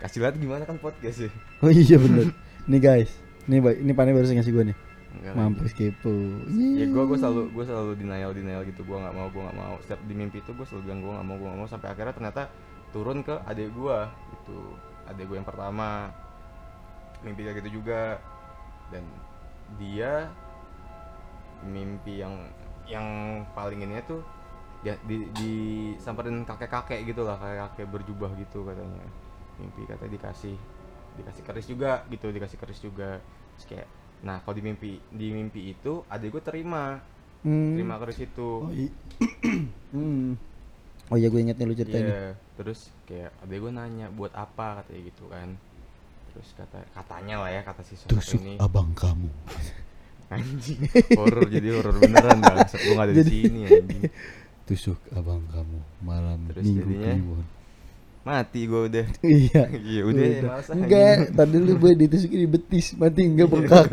[0.00, 1.30] kasih lihat gimana kan podcast sih
[1.60, 2.32] Oh iya bener.
[2.64, 3.12] nih guys.
[3.44, 4.76] Nih Bay, ini pane baru ngasih gue nih.
[5.10, 6.14] Enggak Mampus kepo.
[6.50, 8.86] ya gue gue selalu gue selalu denial denial gitu.
[8.86, 9.74] Gue nggak mau gue nggak mau.
[9.82, 11.68] Setiap di mimpi itu gue selalu bilang gue nggak mau gue nggak mau.
[11.68, 12.42] Sampai akhirnya ternyata
[12.94, 13.98] turun ke adik gue
[14.38, 14.58] itu
[15.10, 16.14] adik gue yang pertama.
[17.26, 18.22] Mimpi kayak gitu juga.
[18.94, 19.04] Dan
[19.78, 20.30] dia
[21.66, 22.34] mimpi yang
[22.90, 23.06] yang
[23.54, 24.24] paling ini tuh
[24.80, 27.34] ya di, disamperin kakek kakek gitu lah.
[27.36, 29.06] Kakek kakek berjubah gitu katanya.
[29.58, 30.56] Mimpi katanya dikasih
[31.18, 33.18] dikasih keris juga gitu dikasih keris juga.
[33.58, 33.88] Terus kayak
[34.20, 37.00] nah kalau di mimpi di mimpi itu adik gue terima
[37.40, 37.72] Hmm.
[37.72, 38.68] terima keris itu Oh,
[39.96, 40.36] hmm.
[41.08, 42.12] oh iya gue inget nih lu ceritain nih.
[42.12, 45.48] Iya, terus kayak adek gue nanya buat apa katanya gitu kan
[46.30, 49.32] terus kata katanya lah ya kata si sosok ini abang kamu.
[50.30, 50.84] anjing
[51.16, 54.02] horor jadi horor beneran bangsat gue gak ada di sini anjing
[54.70, 57.10] Tusuk abang kamu malam Terus minggu jadinya?
[57.16, 57.44] kliwon.
[58.20, 59.62] Mati gue udah iya.
[59.80, 63.88] iya udah males ah, Enggak, tadi dulu gue ditusuk di betis, mati enggak bengkak.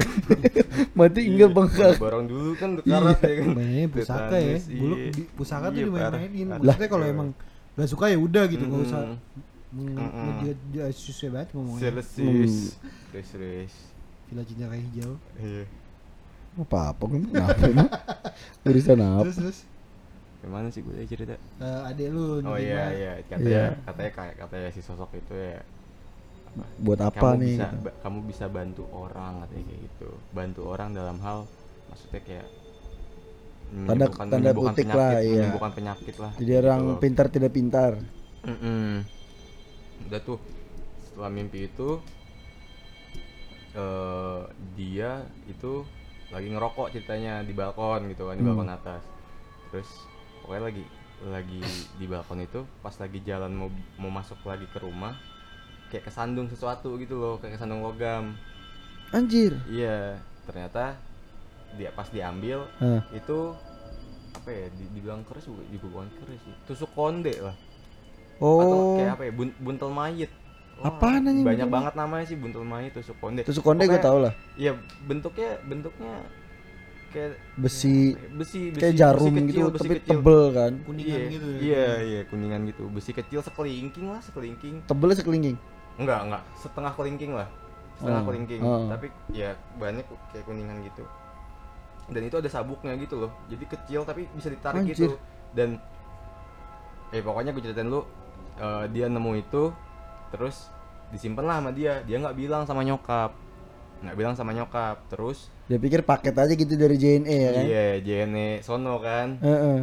[0.99, 1.95] mati enggak bengkak.
[1.95, 4.57] barang dulu kan karat ya kan Mainnya pusaka ya.
[4.59, 5.09] Dulu iya.
[5.15, 6.47] di pusaka tuh Iya, dimain-mainin.
[6.59, 7.29] Maksudnya kalau emang
[7.79, 9.01] gak suka ya udah gitu, nggak usah
[9.67, 9.99] Mm-mm.
[9.99, 10.55] Mm-mm.
[10.71, 11.81] dia susah banget ngomongnya.
[11.91, 12.53] Selesis
[13.11, 13.73] Terus terus
[14.27, 15.13] Villa Cinta Hijau.
[15.39, 15.63] Iya
[16.57, 17.89] Apa apa kenapa emang?
[18.67, 19.23] Urusan apa?
[19.29, 19.57] Terus terus
[20.47, 23.65] Gimana sih gue tadi cerita eh, adek lu Oh iya iya katanya Iya.
[23.83, 25.59] katanya kayak katanya si sosok itu ya
[26.47, 27.55] apa, Buat apa kamu nih?
[27.59, 31.39] bisa ba- kamu bisa bantu orang katanya kayak gitu bantu orang dalam hal
[31.91, 32.47] maksudnya kayak
[33.67, 35.43] Tanda- tanda penyakit, lah, iya.
[35.43, 36.97] menyembuhkan penyakit lah Jadi gitu orang loh.
[37.03, 37.91] pintar tidak pintar.
[38.47, 39.03] Mm-mm.
[40.07, 40.39] udah tuh
[41.03, 41.99] setelah mimpi itu
[43.75, 44.41] eh
[44.73, 45.11] dia
[45.51, 45.83] itu
[46.31, 48.49] lagi ngerokok ceritanya di balkon gitu kan di Hmm.
[48.55, 49.03] balkon atas
[49.69, 49.89] terus
[50.47, 50.83] pokoknya lagi
[51.19, 51.59] lagi
[51.93, 55.11] di balkon itu pas lagi jalan mau mau masuk lagi ke rumah
[55.87, 58.31] kayak kesandung sesuatu gitu loh kayak kesandung logam
[59.09, 59.59] Anjir.
[59.67, 60.95] iya ternyata
[61.75, 63.03] dia pas diambil Hah.
[63.11, 63.51] itu
[64.33, 67.55] apa ya di, dibilang keris juga, juga bukan keris sih tusuk konde lah
[68.37, 68.95] atau Oh.
[68.95, 70.31] kayak apa ya bun- buntel mayit
[70.77, 74.21] Wah, Apaan anjing banyak banget namanya sih buntel mayit tusuk konde Tusuk konde gue tau
[74.21, 74.31] lah.
[74.53, 76.21] iya bentuknya bentuknya
[77.09, 80.09] kayak Besi besi, besi kayak jarum besi gitu kecil, besi tapi kecil.
[80.09, 80.73] tebel kan.
[80.85, 81.57] Kuningan iya, gitu ya.
[81.59, 85.57] iya iya kuningan gitu besi kecil sekelingking lah sekelingking Tebelnya sekelingking.
[85.97, 87.47] enggak enggak setengah kelingking lah
[87.97, 88.85] setengah Oh, kelingking oh.
[88.85, 91.01] tapi ya banyak kayak kuningan gitu
[92.07, 94.93] dan itu ada sabuknya gitu loh jadi kecil tapi bisa ditarik Anjir.
[94.93, 95.17] gitu
[95.57, 95.81] dan
[97.09, 98.05] eh pokoknya gue ceritain lu
[98.55, 99.73] eh, dia nemu itu
[100.29, 100.69] terus
[101.09, 103.31] disimpan lah sama dia dia nggak bilang sama nyokap
[104.05, 107.63] nggak bilang sama nyokap terus Dia pikir paket aja gitu dari JNE ya kan.
[107.65, 109.79] iya JNE sono kan Heeh.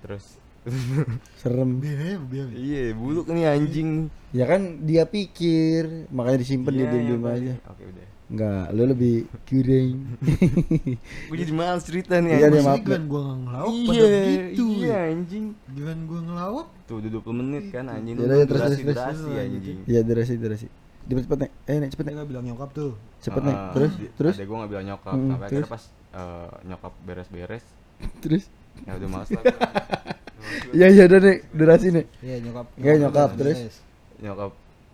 [0.00, 0.36] terus
[1.40, 1.78] Serem.
[1.78, 7.52] Iya buluk nih anjing Ya kan dia pikir, makanya disimpan dia Iya, diem-diem iya, aja.
[7.70, 10.18] oke udah Enggak, lu lebih kuring.
[11.30, 15.44] gue jadi males cerita nih Iya, maaf, giliran gua ngelawak pada iya begitu iya anjing
[15.64, 19.18] giliran gua ngelawak tuh udah 20 menit kan anjing Yaudah, ya, terus, durasi terus, terus.
[19.22, 20.66] durasi anjing Iya, durasi, durasi.
[21.06, 21.50] Cepet cepet nih.
[21.64, 22.16] Eh, nih cepet dia nih.
[22.16, 23.54] nggak bilang nyokap tuh Cepet nih.
[23.54, 25.70] Ah, Terus, di- terus, adek gue gak bilang nyokap Hmm, sampai akhirnya terus?
[25.70, 27.64] pas eh, nyokap beres-beres
[28.22, 28.44] terus.
[28.82, 29.42] ya udah males lah.
[30.70, 31.36] Iya, iya, udah nih.
[31.50, 32.04] Durasi nih.
[32.20, 33.58] iya nyokap Iya, nyokap, udah terus?
[34.16, 34.50] nyokap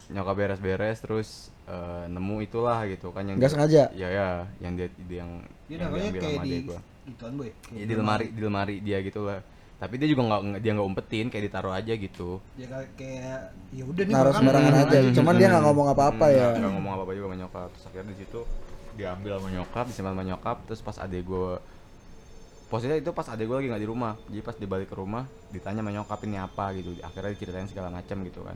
[0.09, 1.29] nyokap beres-beres terus
[1.65, 3.83] eh, nemu itulah gitu kan yang Nggak dia- sengaja?
[3.95, 5.31] ya ya yang dia dia yang
[5.65, 8.41] dia yang namanya diambil kayak sama di adek gua ituan boy ya, di lemari di
[8.41, 9.41] lemari dia gitu lah
[9.83, 12.39] tapi dia juga nggak dia nggak umpetin kayak ditaruh aja gitu.
[12.55, 14.99] Ya kayak ya udah nih Naruh makan, sembarangan aja.
[15.03, 15.15] gitu.
[15.19, 16.47] Cuman dia nggak ngomong apa-apa Hmm, ya.
[16.55, 17.69] nggak- ngomong apa-apa juga sama nyokap.
[17.75, 18.41] Terus akhirnya di situ
[18.95, 20.57] diambil sama nyokap disimpan sama nyokap.
[20.65, 21.51] Terus pas adek gue
[22.71, 24.15] posisinya itu pas adek gue lagi nggak di rumah.
[24.31, 26.91] Jadi pas dibalik ke rumah ditanya sama nyokap ini apa gitu.
[27.03, 28.55] Akhirnya diceritain segala macam gitu kan.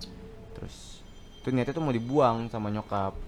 [0.55, 1.03] Terus
[1.43, 3.19] itu niatnya tuh mau dibuang sama nyokap.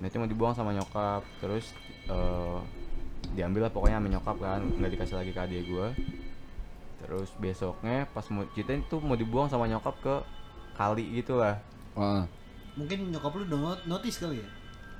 [0.00, 1.20] Niatnya mau dibuang sama nyokap.
[1.38, 1.68] Terus
[2.08, 2.58] eh,
[3.30, 4.60] diambil lah pokoknya sama nyokap kan.
[4.64, 5.88] Nggak dikasih lagi ke adik gue
[7.00, 10.14] terus besoknya pas mau ceritain tuh mau dibuang sama nyokap ke
[10.74, 11.56] kali gitu lah
[11.92, 12.24] Wah.
[12.74, 14.48] mungkin nyokap lu udah not- notice kali ya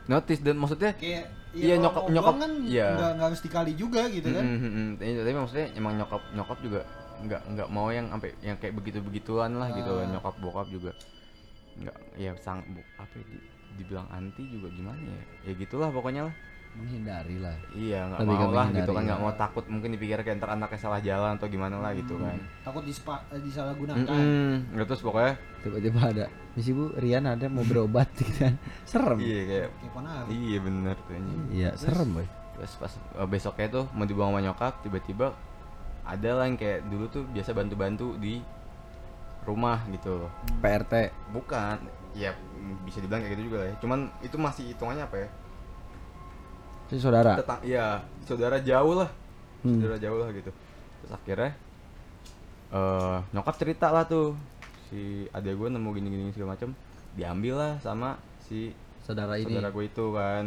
[0.07, 2.87] notice dan maksudnya kayak Iya, kalau nyokap- nyokap- kan iya.
[2.95, 4.91] nggak nggak harus dikali juga gitu kan Mm, mm, mm.
[5.19, 6.81] Tapi- maksudnya emang nyokap nyokap juga
[7.21, 10.11] nggak nggak mau yang sampai yang kayak begitu begituan lah gitu lah Ah.
[10.11, 10.93] nyokap bokap juga
[11.77, 12.63] nggak ya sang
[12.97, 16.35] apa ya, di- dibilang anti juga gimana ya ya gitulah pokoknya lah
[16.71, 17.57] Menghindari lah.
[17.75, 19.25] iya nggak mau lah gitu kan nggak ya.
[19.27, 22.87] mau takut mungkin dipikir kayak ntar anaknya salah jalan atau gimana lah gitu kan takut
[22.87, 24.79] dispa, eh, disalahgunakan Mm-mm.
[24.79, 26.25] Nggak, terus pokoknya Tiba-tiba ada.
[26.57, 28.55] Misi Bu, Rian ada mau berobat gitu kan.
[28.89, 29.19] Serem.
[29.21, 29.69] iya kayak
[30.33, 31.43] iya bener tuh anjing.
[31.53, 32.27] Iya, serem, Boy.
[32.57, 35.35] terus pas eh, besoknya tuh mau dibuang sama nyokap tiba-tiba
[36.07, 38.41] ada lah yang kayak dulu tuh biasa bantu-bantu di
[39.45, 40.31] rumah gitu loh
[40.61, 41.11] PRT.
[41.33, 41.77] bukan
[42.13, 45.29] ya mm, bisa dibilang kayak gitu juga lah ya cuman itu masih hitungannya apa ya
[46.91, 47.39] Si saudara.
[47.39, 49.11] tetang iya saudara jauh lah.
[49.63, 49.79] Hmm.
[49.79, 50.51] saudara jauh lah gitu.
[51.01, 51.51] Terus akhirnya
[52.71, 54.35] eh nyokap cerita lah tuh.
[54.91, 56.75] Si adek gue nemu gini-gini segala macam
[57.15, 58.75] diambil lah sama si
[59.07, 59.47] Saudara ini.
[59.47, 60.45] saudara gue itu kan.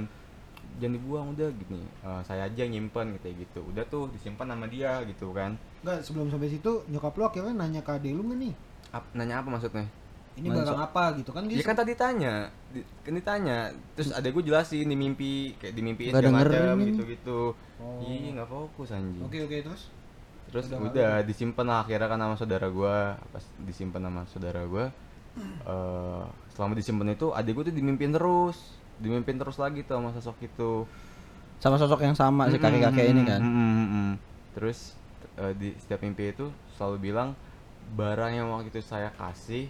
[0.79, 1.79] Jangan dibuang udah gini.
[1.79, 3.63] Eh, saya aja yang nyimpen kayak gitu.
[3.63, 5.56] Udah tuh disimpan sama dia gitu kan.
[5.84, 8.53] Enggak, sebelum sampai situ nyokap lu akhirnya nanya ke adek lu nggak nih?
[8.91, 9.88] Ap- nanya apa maksudnya
[10.33, 14.09] ini Nanya barang apa gitu kan dia Ya kan tadi tanya, di, kan ditanya, terus
[14.09, 16.89] ada gue jelasin di mimpi, kayak di mimpi Nggak segala macam ini.
[16.89, 17.39] gitu-gitu.
[17.77, 18.01] Oh.
[18.01, 19.21] Iya nggak fokus anjing.
[19.21, 19.83] oke oke terus
[20.53, 24.85] Terus Udah udah, disimpan lah akhirnya kan sama saudara gue, pas disimpan sama saudara gue.
[25.65, 30.37] eh selama disimpan itu adik gue tuh dimimpin terus, dimimpin terus lagi tuh sama sosok
[30.45, 30.85] itu.
[31.57, 33.41] Sama sosok yang sama si kakek-kakek ini kan.
[33.41, 34.11] Mm, mm, mm.
[34.53, 34.93] Terus
[35.41, 37.33] eh, di setiap mimpi itu selalu bilang
[37.97, 39.69] barang yang waktu itu saya kasih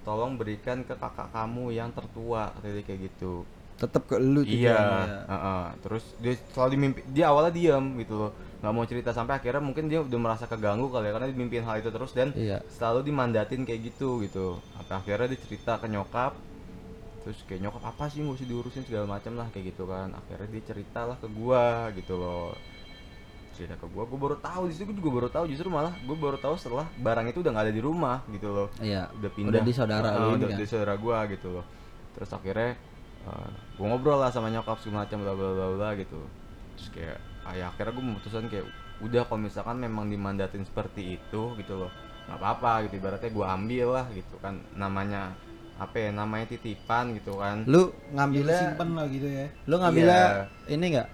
[0.00, 3.44] tolong berikan ke kakak kamu yang tertua kayak gitu
[3.80, 5.04] Tetap ke lu iya tujuannya.
[5.24, 5.64] heeh.
[5.80, 9.88] terus dia selalu dimimpi dia awalnya diam gitu loh nggak mau cerita sampai akhirnya mungkin
[9.88, 12.60] dia udah merasa keganggu kali ya karena dimimpin hal itu terus dan Iya.
[12.68, 16.36] selalu dimandatin kayak gitu gitu sampai akhirnya dia cerita ke nyokap
[17.24, 20.48] terus kayak nyokap apa sih nggak usah diurusin segala macam lah kayak gitu kan akhirnya
[20.52, 22.52] dia cerita lah ke gua gitu loh
[23.54, 24.04] cerita ke gua.
[24.06, 25.44] Gua baru tahu di situ juga baru tahu.
[25.50, 28.68] Justru malah gua baru tahu setelah barang itu udah nggak ada di rumah gitu loh.
[28.78, 29.10] Iya.
[29.14, 29.52] udah pindah.
[29.52, 30.58] Udah di saudara lu ini udah kan.
[30.58, 31.64] di saudara gua gitu loh.
[32.16, 32.70] Terus akhirnya
[33.26, 36.20] eh, gua ngobrol lah sama nyokap segala macam bla bla bla bla gitu.
[36.78, 38.66] Terus kayak ah, ya akhirnya gua memutuskan kayak
[39.00, 41.90] udah kalau misalkan memang dimandatin seperti itu gitu loh.
[42.30, 42.94] Nggak apa-apa gitu.
[43.02, 44.62] Ibaratnya gua ambil lah gitu kan.
[44.76, 45.34] Namanya
[45.80, 47.64] apa ya namanya titipan gitu kan.
[47.64, 49.46] Lu ya ngambilnya simpen lah gitu ya.
[49.64, 50.22] Lu ngambilnya
[50.68, 50.76] Iya.
[50.76, 51.08] ini enggak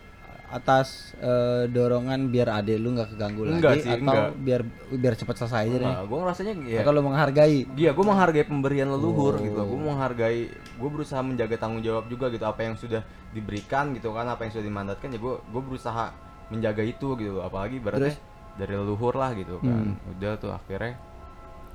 [0.47, 4.31] atas eh, dorongan biar adek lu nggak keganggu Enggak lagi sih, atau enggak.
[4.39, 4.61] biar
[4.95, 5.91] biar cepat selesai aja deh.
[5.91, 7.59] Nah, gua ngerasanya ya lu menghargai.
[7.75, 9.59] Iya, gue menghargai pemberian leluhur gitu.
[9.59, 9.67] Oh.
[9.67, 12.47] Gue menghargai, gue berusaha menjaga tanggung jawab juga gitu.
[12.47, 13.03] Apa yang sudah
[13.35, 16.15] diberikan gitu kan, apa yang sudah dimandatkan ya gue gue berusaha
[16.55, 17.43] menjaga itu gitu.
[17.43, 18.19] Apalagi berarti Terus?
[18.55, 19.99] dari leluhur lah gitu kan.
[19.99, 20.11] Hmm.
[20.15, 20.95] Udah tuh akhirnya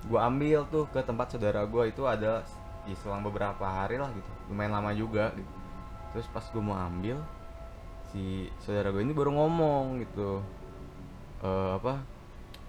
[0.02, 2.42] gue ambil tuh ke tempat saudara gue itu ada
[2.88, 4.32] ya, selang beberapa hari lah gitu.
[4.48, 5.52] Lumayan lama juga gitu.
[6.16, 7.20] Terus pas gue mau ambil
[8.12, 10.43] si saudara gue ini baru ngomong gitu.
[11.41, 12.04] Eh apa?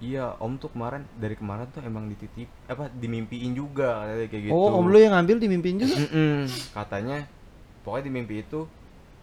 [0.03, 4.55] Iya, Om tuh kemarin dari kemarin tuh emang dititip apa dimimpiin juga katanya kayak gitu.
[4.55, 5.95] Oh, om lu yang ngambil dimimpiin juga.
[6.75, 7.23] Katanya
[7.87, 8.67] pokoknya di mimpi itu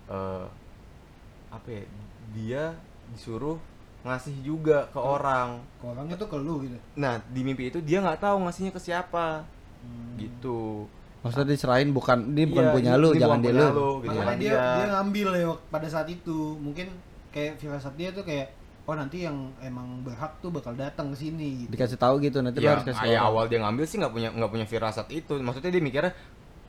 [0.08, 0.48] eh
[1.52, 1.84] apa ya?
[2.32, 2.64] Dia
[3.12, 3.60] disuruh
[4.08, 5.60] ngasih juga ke orang.
[5.80, 8.80] ke orangnya tuh ke lu gitu Nah, di mimpi itu dia nggak tahu ngasihnya ke
[8.80, 9.44] siapa.
[9.84, 10.16] Hmm.
[10.16, 10.88] Gitu.
[11.20, 13.68] Maksudnya diserahin bukan dia bukan Iya, punya ini- lu, ini jangan bukan di punya lu.
[13.70, 14.64] lu, gitu makanya kan dia dia.
[14.74, 16.88] dia ngambil ya pada saat itu mungkin
[17.30, 18.48] kayak firasat dia tuh kayak
[18.84, 21.70] oh nanti yang emang berhak tuh bakal datang ke sini gitu.
[21.70, 23.30] Dikasih tahu gitu nanti Ya, harus kasih ya orang.
[23.30, 25.34] awal dia ngambil sih nggak punya nggak punya firasat itu.
[25.36, 26.14] Maksudnya dia mikirnya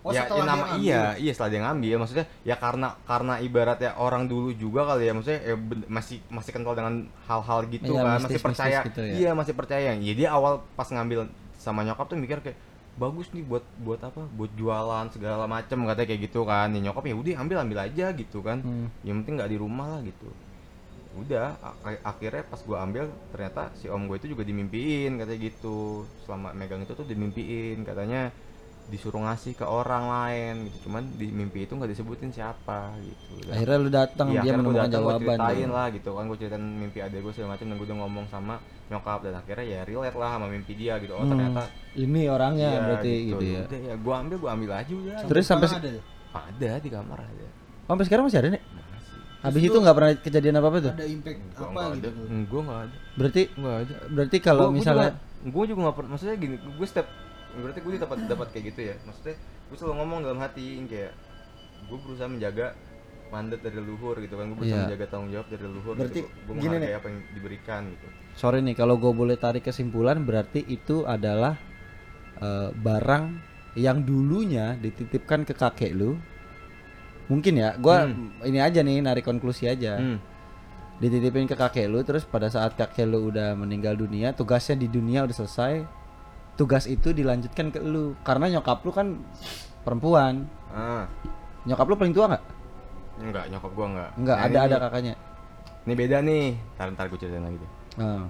[0.01, 0.81] Oh, ya, setelah ya nama dia ngambil.
[0.83, 5.13] iya iya setelah dia ngambil maksudnya ya karena karena ibaratnya orang dulu juga kali ya
[5.13, 8.89] maksudnya ya ben- masih masih kental dengan hal-hal gitu Iya, kan mistis- masih percaya mistis
[8.89, 9.13] gitu ya.
[9.15, 12.57] iya masih percaya ya dia awal pas ngambil sama nyokap tuh mikir kayak
[13.03, 14.23] bagus nih buat buat apa?
[14.39, 16.69] Buat jualan segala macem katanya kayak gitu kan.
[16.75, 18.59] Ya nyokap ya udah ambil ambil aja gitu kan.
[18.67, 18.87] Hmm.
[19.07, 20.29] yang penting nggak di rumah lah gitu.
[21.23, 26.07] Udah ak- akhirnya pas gua ambil ternyata si om gue itu juga dimimpiin katanya gitu.
[26.25, 28.31] Selama megang itu tuh dimimpiin katanya
[28.91, 33.55] disuruh ngasih ke orang lain gitu cuman di mimpi itu nggak disebutin siapa gitu Dan-
[33.55, 35.23] Akhirnya lu datang Iya, dia menemukan datang, gua jawaban.
[35.39, 35.73] ceritain tuh.
[35.73, 38.55] lah gitu kan gue ceritain mimpi adek gue segala macam dan gue udah ngomong sama
[38.87, 41.31] nyokap dan akhirnya ya relate lah sama mimpi dia gitu oh Hmm.
[41.31, 43.63] ternyata Ini orangnya iya, berarti gitu, ya.
[43.63, 46.03] udah ya gue ambil gue ambil aja udah Terus sampai ada ya?
[46.33, 47.47] ada di kamar ada
[47.85, 48.63] Sampai sekarang masih ada nih.
[49.41, 50.93] Habis itu nggak pernah kejadian apa apa tuh?
[50.93, 55.11] ada impact Gua apa gitu ada gue nggak ada Berarti nggak ada berarti kalau misalnya
[55.41, 57.07] gue juga nggak pernah maksudnya gini gue step
[57.53, 61.13] berarti gue dapat dapat kayak gitu ya maksudnya gue selalu ngomong dalam hati kayak
[61.87, 62.67] gue berusaha menjaga
[63.31, 64.87] mandat dari leluhur gitu kan gue berusaha Iya.
[64.87, 66.31] menjaga tanggung jawab dari leluhur Berarti gitu.
[66.47, 66.91] gue gini nih.
[66.95, 71.55] apa yang diberikan gitu sorry nih kalau gue boleh tarik kesimpulan berarti itu adalah
[72.39, 73.25] eh, barang
[73.79, 76.19] yang dulunya dititipkan ke kakek lu.
[77.31, 78.11] Mungkin ya, gua
[78.43, 80.03] ini aja nih narik konklusi aja.
[80.03, 80.19] Hmm.
[80.99, 85.23] Dititipin ke kakek lu terus pada saat kakek lu udah meninggal dunia, tugasnya di dunia
[85.23, 85.87] udah selesai.
[86.61, 89.17] Tugas itu dilanjutkan ke lu karena nyokap lu kan
[89.81, 90.45] perempuan.
[90.69, 91.09] ah
[91.63, 92.45] Nyokap lu paling tua nggak?
[93.19, 95.15] enggak nyokap gue enggak Enggak, Nah, ada ini- ada kakaknya.
[95.83, 96.45] ini beda nih
[96.75, 98.25] ntar ntar gue ceritain lagi deh Nah.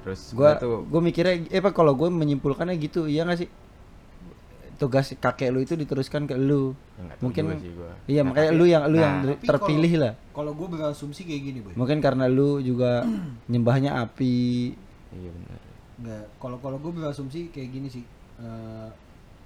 [0.00, 3.48] terus gua gua tuh gua mikirnya eh apa kalau gue menyimpulkannya gitu iya gak sih
[4.74, 7.92] tugas kakek lu itu diteruskan ke lu Ya, nggak mungkin juga sih gua.
[8.06, 10.68] iya Nah, makanya tapi- lu yang lu yang nah, Tapi terpilih kalau- lah Kalau gue
[10.68, 11.72] berasumsi kayak gini, boy.
[11.74, 13.00] mungkin karena lu juga
[13.48, 14.36] nyembahnya api
[15.14, 15.58] iya benar
[15.94, 18.04] Enggak, kalau kalau gue berasumsi kayak gini sih.
[18.34, 18.88] Eh,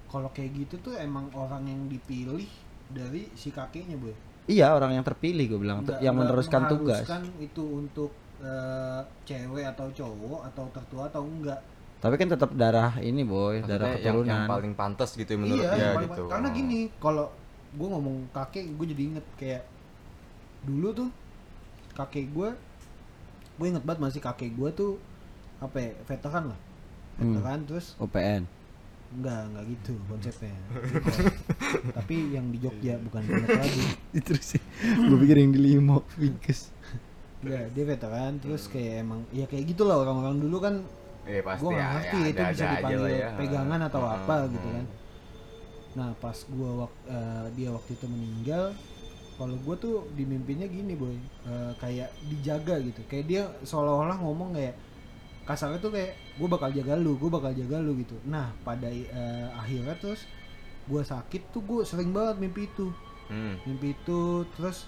[0.09, 2.49] kalau kayak gitu tuh emang orang yang dipilih
[2.89, 4.09] dari si kakeknya, boy.
[4.49, 7.05] iya orang yang terpilih gue bilang Nggak- yang nggak meneruskan tugas
[7.37, 8.09] itu untuk
[8.41, 11.61] eh, cewek atau cowok atau tertua atau enggak.
[11.99, 15.37] tapi kan tetap darah ini boy darah Maksudnya yang, yang keturunan paling pantas gitu ya
[15.37, 17.25] menurut iya, dia paling- gitu karena gini, kalau
[17.69, 19.63] gue ngomong kakek, gue jadi inget kayak
[20.65, 21.09] dulu tuh
[21.93, 22.49] kakek gue,
[23.59, 24.91] gue inget banget masih kakek gue tuh
[25.59, 26.59] apa ya, veteran lah,
[27.15, 27.35] Hmm.
[27.35, 28.43] veteran terus OPN
[29.09, 30.53] enggak enggak gitu konsepnya,
[31.97, 33.83] tapi yang di Jogja bukan di lagi,
[34.19, 34.61] itu sih.
[34.79, 36.69] Gue pikir yang di limo Vinkes
[37.39, 40.75] enggak dia veteran terus kayak emang ya kayak gitulah orang-orang dulu kan.
[41.23, 43.27] Iya pasti gue nggak ya, ngerti ya, itu ada- bisa ada dipanggil ya.
[43.33, 44.85] pegangan atau Hmm, apa hmm, gitu kan.
[45.89, 48.63] Nah pas gua wak- eh, dia waktu itu meninggal
[49.35, 51.15] kalau gue tuh di mimpinya gini boy.
[51.45, 53.01] Eh, kayak dijaga gitu.
[53.07, 54.75] Kayak dia seolah-olah ngomong kayak
[55.49, 58.13] kasarnya tuh kayak gue bakal jaga lu gue bakal jaga lu gitu.
[58.29, 60.29] Nah pada eh, akhirnya terus
[60.85, 62.93] gue sakit tuh gue sering banget mimpi itu.
[63.29, 63.57] Hmm.
[63.65, 64.85] mimpi itu terus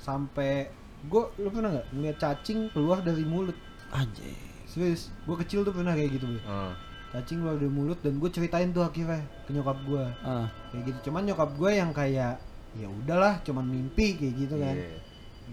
[0.00, 0.68] sampai
[1.04, 3.56] gue lu pernah nggak ngeliat cacing keluar dari mulut?
[3.92, 4.36] Anjay
[4.68, 6.72] serius gue kecil tuh pernah kayak gitu Oh.
[7.14, 10.48] cacing keluar dari mulut dan gue ceritain tuh akhirnya ke nyokap gue ah.
[10.72, 10.98] Kayak gitu.
[11.08, 12.36] Cuman nyokap gue yang kayak
[12.74, 14.76] ya udahlah cuman mimpi kayak gitu kan.
[14.76, 14.98] Iya.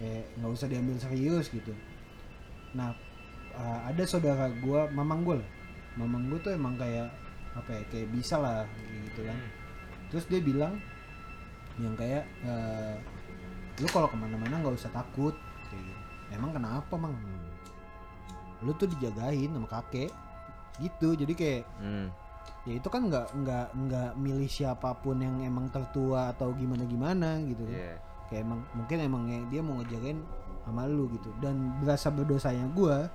[0.00, 1.72] ya nggak usah diambil serius gitu.
[2.72, 2.96] Nah
[3.56, 5.50] uh, ada saudara gue mamang gue lah.
[5.96, 7.12] Mamang gue tuh emang kayak
[7.52, 8.64] apa ya kayak bisa lah
[9.12, 9.38] gitu kan.
[10.08, 10.80] Terus dia bilang
[11.80, 12.96] yang kayak uh,
[13.80, 15.36] lu kalau ke mana-mana nggak usah takut.
[15.68, 16.00] Kayak gitu.
[16.32, 17.16] emang kenapa mang?
[18.64, 20.12] Lu tuh dijagain sama kakek.
[20.80, 21.08] Gitu.
[21.16, 22.08] Jadi kayak Hmm.
[22.62, 27.40] ya itu kan nggak nggak nggak milih siapa pun yang emang tertua atau gimana gimana
[27.44, 27.80] gitu kan.
[27.80, 27.96] Iya.
[28.32, 30.18] kayak emang mungkin emang dia mau ngejagain
[30.64, 31.28] sama lu gitu.
[31.42, 33.12] Dan berasa berdosanya gua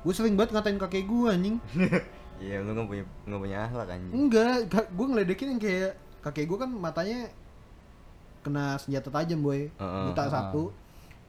[0.00, 1.56] gue sering banget ngatain kakek gua anjing
[2.40, 4.12] Iya, lu nggak punya nggak punya akhlak anjing.
[4.16, 4.52] enggak
[4.88, 7.28] gue ngeledekin yang kayak kakek gua kan matanya
[8.40, 10.04] kena senjata tajam boy Heeh.
[10.08, 10.72] buta satu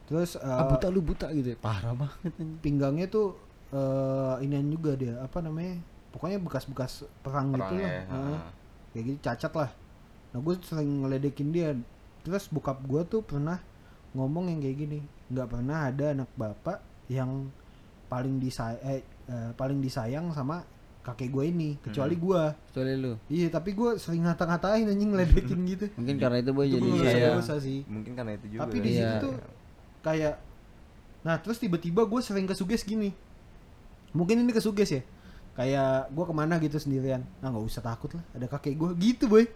[0.07, 2.59] terus ah, eh, buta lu buta gitu ya parah banget anjing.
[2.63, 3.35] pinggangnya tuh
[3.71, 5.79] eh inian juga dia apa namanya
[6.11, 8.07] pokoknya bekas-bekas perang, gitu Perang lah ya, Heeh.
[8.07, 8.39] heeh.
[8.91, 9.69] kayak gitu cacat lah
[10.31, 11.69] nah gue sering ngeledekin dia
[12.23, 13.59] terus bokap gue tuh pernah
[14.11, 17.51] ngomong yang kayak gini nggak pernah ada anak bapak yang
[18.11, 18.99] paling disay eh,
[19.31, 20.67] eh, paling disayang sama
[21.01, 23.15] kakek gue ini kecuali gue kecuali lu.
[23.25, 25.85] Iya tapi gue sering ngata-ngatain anjing ngeledekin gitu.
[25.95, 27.79] Mungkin karena itu jadi gue kayak ngerasa dosa sih.
[27.87, 28.61] Mungkin karena itu juga.
[28.67, 28.99] tapi di Iya.
[28.99, 29.33] situ tuh
[30.03, 30.35] kayak
[31.21, 33.15] nah terus tiba-tiba gue sering kesuges gini.
[34.11, 35.01] Mungkin ini kesuges ya.
[35.55, 37.23] Kayak gue ke mana gitu sendirian.
[37.39, 39.47] Nah nggak usah takut lah ada kakek gue gitu boy.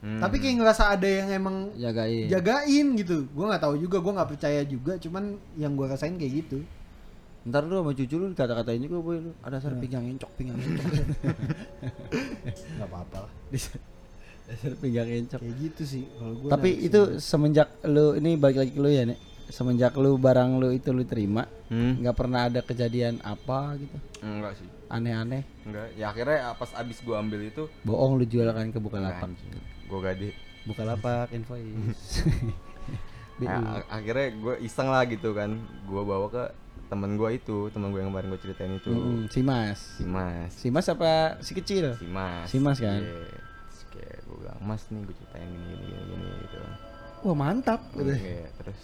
[0.00, 0.16] Hmm.
[0.16, 2.24] tapi kayak ngerasa ada yang emang jagain.
[2.26, 3.28] jagain gitu.
[3.36, 4.96] Gue nggak tahu juga gue nggak percaya juga.
[4.96, 6.64] Cuman yang gue rasain kayak gitu
[7.42, 10.84] ntar lu sama cucu lu kata-katain juga boy lu ada sar pinggang encok pinggang encok
[12.76, 13.32] nggak apa-apa lah
[14.42, 15.38] Dasar pinggang encok.
[15.38, 19.06] kayak gitu sih kalau gue Tapi itu semenjak lu ini balik lagi ke lu ya,
[19.06, 19.14] Nek.
[19.46, 22.02] Semenjak lu barang lu itu lu terima, Hmm.
[22.02, 23.94] nggak pernah ada kejadian apa gitu.
[24.20, 24.66] Enggak sih.
[24.88, 25.46] Aneh-aneh.
[25.62, 25.94] Enggak.
[25.94, 29.30] Ya akhirnya pas abis gua ambil itu Bohong lu jual kan ke Bukalapak.
[29.86, 30.34] gua gade.
[30.66, 32.26] Bukalapak invoice.
[33.38, 33.46] BU.
[33.46, 36.44] A- akhirnya gue iseng lah gitu kan gue bawa ke
[36.90, 39.78] temen gue itu temen gue yang kemarin gue ceritain itu Mm-mm, si Mas.
[39.94, 41.94] si mas Si Mas apa si kecil?
[41.94, 42.98] si mas Si Mas kan?
[42.98, 43.30] Iya.
[43.64, 46.56] Terus kayak gue bilang mas nih gue ceritain gini gini gini, gini gitu
[47.20, 48.10] Wah, mantap gitu.
[48.10, 48.80] Iya, terus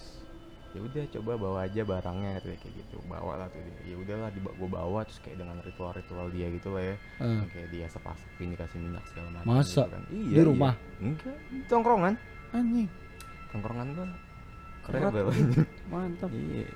[0.70, 4.68] ya udah coba bawa aja barangnya kayak gitu bawa lah tuh dia ya udahlah gue
[4.68, 6.96] bawa terus kayak dengan ritual-ritual dia gitu lah ya.
[7.18, 9.82] Yang kayak dia sepasakin dikasih minyak segala macam Masa?
[9.82, 10.02] gitu kan.
[10.12, 10.74] iya, Di rumah?
[10.76, 11.00] iya.
[11.02, 12.14] enggak tongkrongan
[12.52, 12.88] Anjing,
[13.50, 14.06] tongkrongan gue
[14.84, 15.00] Keren.
[15.02, 15.26] rebel
[15.88, 16.30] mantap.
[16.30, 16.68] iya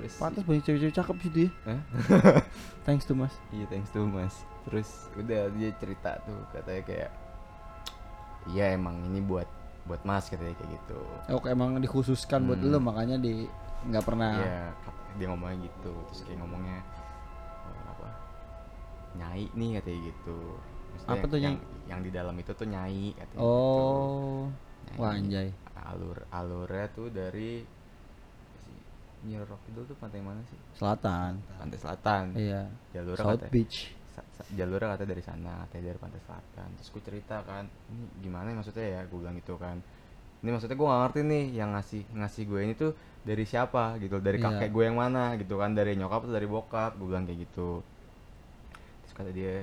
[0.00, 1.50] terus Pantas banyak cewek-cewek cakep situ ya.
[1.66, 1.80] Hah?
[2.88, 3.36] Thanks to Mas.
[3.50, 4.32] Iya thanks to mas
[4.64, 7.10] Terus udah dia cerita tuh katanya kayak
[8.48, 9.44] Iya emang ini buat
[9.84, 12.68] buat mas katanya kayak gitu Oke, emang dikhususkan buat Hmm.
[12.68, 13.44] lu makanya di
[13.82, 14.32] nggak pernah.
[14.36, 14.60] Iya
[15.12, 16.78] dia ngomongnya gitu Terus kayak ngomongnya
[17.66, 18.08] eh, apa
[19.12, 20.38] Nyai nih katanya gitu
[20.90, 21.88] Maksudnya Apa tuh yang, nyai?
[21.88, 23.44] yang di dalam itu tuh nyai katanya gitu.
[23.44, 24.42] Oh.
[24.86, 24.96] Nyai.
[24.96, 25.48] Wah, anjay.
[25.80, 27.64] Alur alurnya tuh dari
[29.22, 30.56] Roro Kidul tuh pantai mana sih?
[30.72, 31.36] Selatan.
[31.52, 32.24] Pantai Selatan.
[32.32, 32.62] Iya.
[32.90, 33.78] Jalurnya South katanya- Beach.
[34.10, 38.04] sa- sa- jalurnya kata dari sana katanya dari pantai selatan terus gue cerita kan ini
[38.18, 39.78] gimana ya maksudnya ya gue bilang gitu kan
[40.40, 44.18] ini maksudnya gue gak ngerti nih yang ngasih ngasih gue ini tuh dari siapa gitu
[44.18, 44.50] dari Iya.
[44.50, 47.86] kakek gue yang mana gitu kan dari nyokap atau dari bokap gue bilang kayak gitu
[48.98, 49.62] terus kata dia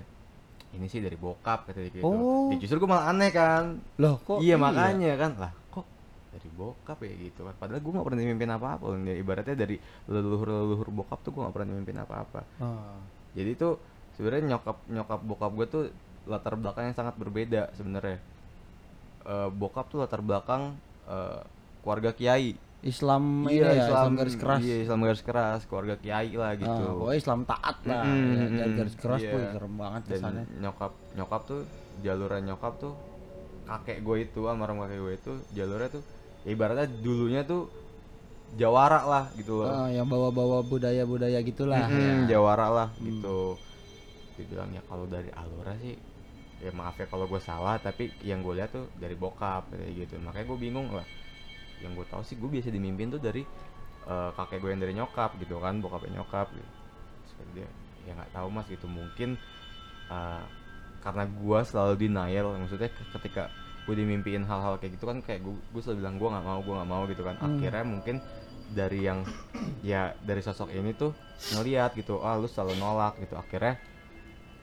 [0.70, 2.48] ini sih dari bokap kata dia gitu Oh.
[2.48, 5.84] Ya, justru gue malah aneh kan Loh, kok iya makanya kan lah kok
[6.58, 8.86] bokap ya gitu kan padahal gue gak pernah mimpin apa-apa.
[9.00, 12.98] Ya, ibaratnya dari leluhur leluhur bokap tuh gue gak pernah mimpin apa-apa Oh.
[13.32, 13.78] jadi tuh
[14.12, 15.84] sebenarnya nyokap nyokap bokap gue tuh
[16.26, 18.18] latar belakangnya sangat berbeda sebenarnya
[19.22, 20.72] Eh, bokap tuh latar belakang
[21.06, 21.42] eh,
[21.82, 24.62] keluarga kiai Islam ini ya, Islam, garis keras.
[24.62, 28.04] iya Islam garis keras keluarga kiai lah gitu Ah, pokoknya Islam taat lah.
[28.06, 29.32] Mm-mm, ya, garis keras iya.
[29.32, 30.44] tuh serem banget dan kesannya.
[30.58, 31.62] nyokap nyokap tuh
[32.00, 32.94] jalurnya nyokap tuh
[33.66, 36.04] kakek gue itu almarhum kakek gue itu jalurnya tuh
[36.48, 37.68] ya ibaratnya dulunya tuh
[38.60, 42.16] jawara lah gitu loh Ah, yang bawa-bawa budaya-budaya gitulah Mm-mm, ya.
[42.32, 43.60] Jawara lah gitu.
[44.38, 45.98] Dibilang ya kalau dari Alura sih
[46.62, 50.16] ya maaf ya kalau gue salah tapi yang gue lihat tuh dari bokap kayak gitu
[50.22, 51.06] makanya gue bingung lah
[51.84, 53.44] yang gue tahu sih gue biasa dimimpin tuh dari
[54.08, 56.72] eh, kakek gue yang dari nyokap gitu kan bokapnya nyokap gitu.
[57.38, 57.70] Terus dia
[58.08, 59.38] ya nggak tahu mas gitu mungkin
[60.12, 60.44] eh,
[61.04, 63.54] karena gue selalu denial maksudnya ke- ketika
[63.88, 66.74] gue dimimpiin hal-hal kayak gitu kan kayak gue gue selalu bilang gue nggak mau gue
[66.74, 67.48] nggak mau gitu kan Hmm.
[67.54, 68.16] akhirnya mungkin
[68.68, 69.24] dari yang
[69.82, 71.16] ya dari sosok ini tuh
[71.54, 73.80] ngeliat gitu ah lu selalu nolak gitu akhirnya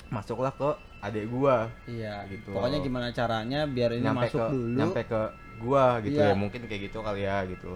[0.06, 0.68] masuklah ke
[1.00, 2.48] adik gua Iya, Gitu.
[2.48, 4.76] Pokoknya gimana caranya biar ini nyampe masuk ke dulu.
[4.76, 5.20] nyampe ke
[5.58, 6.28] gua gitu Iya.
[6.28, 7.72] ya mungkin kayak gitu kali ya gitu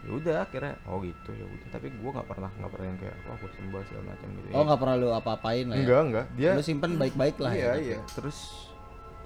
[0.00, 3.16] ya udah akhirnya oh gitu ya udah tapi gua nggak pernah nggak pernah yang kayak
[3.22, 5.82] wah gua sembah segala macam gitu Oh, nggak pernah lu apa-apain lah ya.
[5.82, 7.72] enggak enggak dia Lu simpen baik-baik lah iya ya.
[7.76, 8.38] iya terus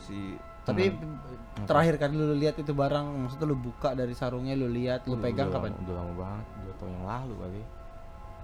[0.01, 1.21] si Tapi teman-
[1.65, 5.23] terakhir kali lu lihat itu barang, maksudnya lu buka dari sarungnya lu lihat, lu Udah-
[5.23, 5.71] pegang udah kapan?
[5.71, 7.63] lama, udah lama banget dua tahun yang lalu kali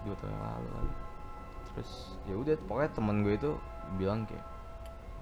[0.01, 0.93] dua tahun yang lalu kali
[1.71, 1.91] terus
[2.25, 3.51] ya udah pokoknya temen gue itu
[3.95, 4.43] bilang kayak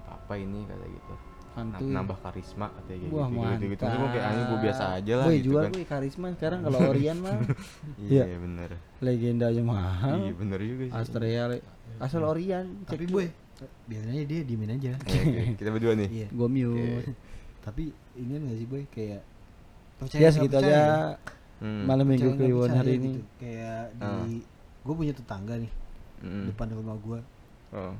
[0.07, 1.13] apa ini kata gitu
[1.51, 1.81] Hantu.
[1.81, 3.83] Nam- nambah karisma katanya gitu Wah, gitu, gitu, gitu.
[3.85, 6.79] gue kayak anjing gue biasa aja lah Boy, gitu jual kan gue karisma sekarang kalau
[6.85, 7.35] Orion mah
[7.99, 8.37] iya Iya.
[8.39, 10.15] bener legenda aja mahal.
[10.19, 11.43] iya bener juga sih Astrea
[11.97, 12.65] asal Orion.
[12.83, 13.27] tapi boy
[13.85, 15.41] biarin aja dia diemin aja Oke, oke.
[15.59, 17.11] kita berdua nih iya Gue mute.
[17.59, 17.83] tapi
[18.15, 19.21] ini gak sih boy kayak
[19.95, 20.87] percaya Ya segitu percaya aja ya?
[21.59, 21.83] Hmm.
[21.83, 23.09] malam minggu kliwon hari ini.
[23.13, 23.21] gitu.
[23.35, 24.23] kayak Ah.
[24.23, 24.39] di
[24.79, 25.71] gue punya tetangga nih
[26.19, 26.51] Mm.
[26.51, 27.19] depan rumah gue
[27.71, 27.95] oh.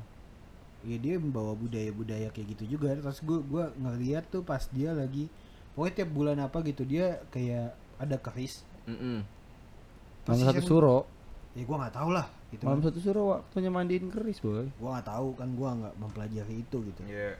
[0.82, 5.24] ya dia membawa budaya-budaya kayak gitu juga terus gue gua ngeliat tuh pas dia lagi
[5.72, 8.60] pokoknya tiap bulan apa gitu dia kayak ada keris.
[8.84, 10.98] Terus Malam satu suro.
[11.52, 12.86] Ya gue nggak tahu lah gitu Malam kan.
[12.86, 14.66] satu suro waktunya mandiin keris boy.
[14.66, 17.34] gue nggak tahu kan gue nggak mempelajari itu gitu Iya.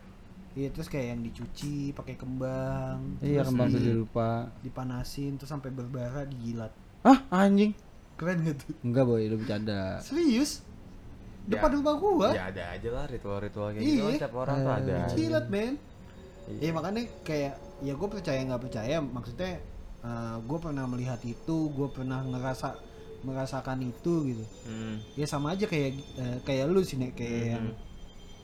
[0.53, 4.51] iya terus kayak yang dicuci pakai kembang Iya kembang di- tujuh rupa.
[4.61, 7.71] dipanasin terus sampai berbara dijilat Ah anjing.
[8.15, 9.99] keren gitu Enggak boy, lu bercanda.
[10.01, 10.67] serius
[11.43, 11.57] Ya.
[11.57, 14.13] depan rumah gua ya ada aja lah ritual-ritual kayak gitu Iya.
[14.19, 15.15] setiap orang tuh ada aja.
[15.15, 15.75] jilat men
[16.51, 16.59] Iya.
[16.61, 19.53] ya makanya kayak ya gue percaya nggak percaya maksudnya
[20.41, 22.77] gue pernah melihat itu gue pernah ngerasa
[23.23, 24.97] merasakan itu gitu Hmm.
[25.13, 27.15] ya sama aja kayak eh, kayak lu sih Nek.
[27.15, 27.51] kayak Mhm.
[27.51, 27.67] yang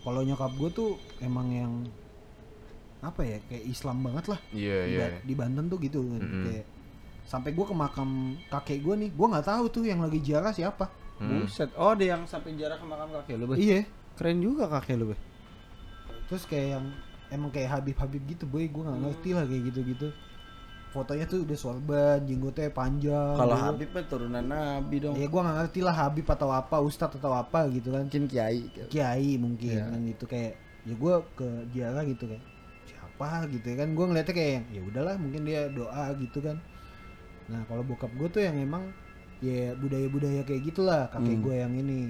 [0.01, 1.73] kalau nyokap gue tuh emang yang
[3.01, 6.43] apa ya kayak Islam banget lah iya di, Ba- di Banten tuh gitu Mhm.
[6.45, 6.65] kayak
[7.25, 8.11] sampai gue ke makam
[8.47, 11.49] kakek gue nih gue nggak tahu tuh yang lagi ziarah siapa Hmm.
[11.49, 11.73] Buset.
[11.75, 15.17] Oh, dia yang sampai jarak ke makam kakek lu, iya Keren juga kakek lu,
[16.27, 16.85] terus kayak yang
[17.31, 20.09] emang kayak Habib Habib gitu boy gue nggak ngerti lah kayak gitu gitu
[20.97, 23.65] fotonya tuh udah sorban jenggotnya panjang Kalau gitu.
[23.67, 25.15] Habib kan turunan Nabi dong.
[25.15, 28.73] ya gue nggak ngerti lah Habib atau apa Ustadz atau apa gitu kan Mungkin kiai.
[28.87, 29.85] kiai mungkin Iya.
[29.87, 32.45] kan gitu kayak ya gue ke Diara gitu kayak
[32.85, 36.57] siapa gitu ya kan gue ngeliatnya kayak yang, ya udahlah mungkin dia doa gitu kan
[37.47, 38.91] nah kalau bokap gue tuh yang emang
[39.39, 41.45] ya budaya-budaya kayak gitulah kakek Hmm.
[41.45, 42.01] gue yang ini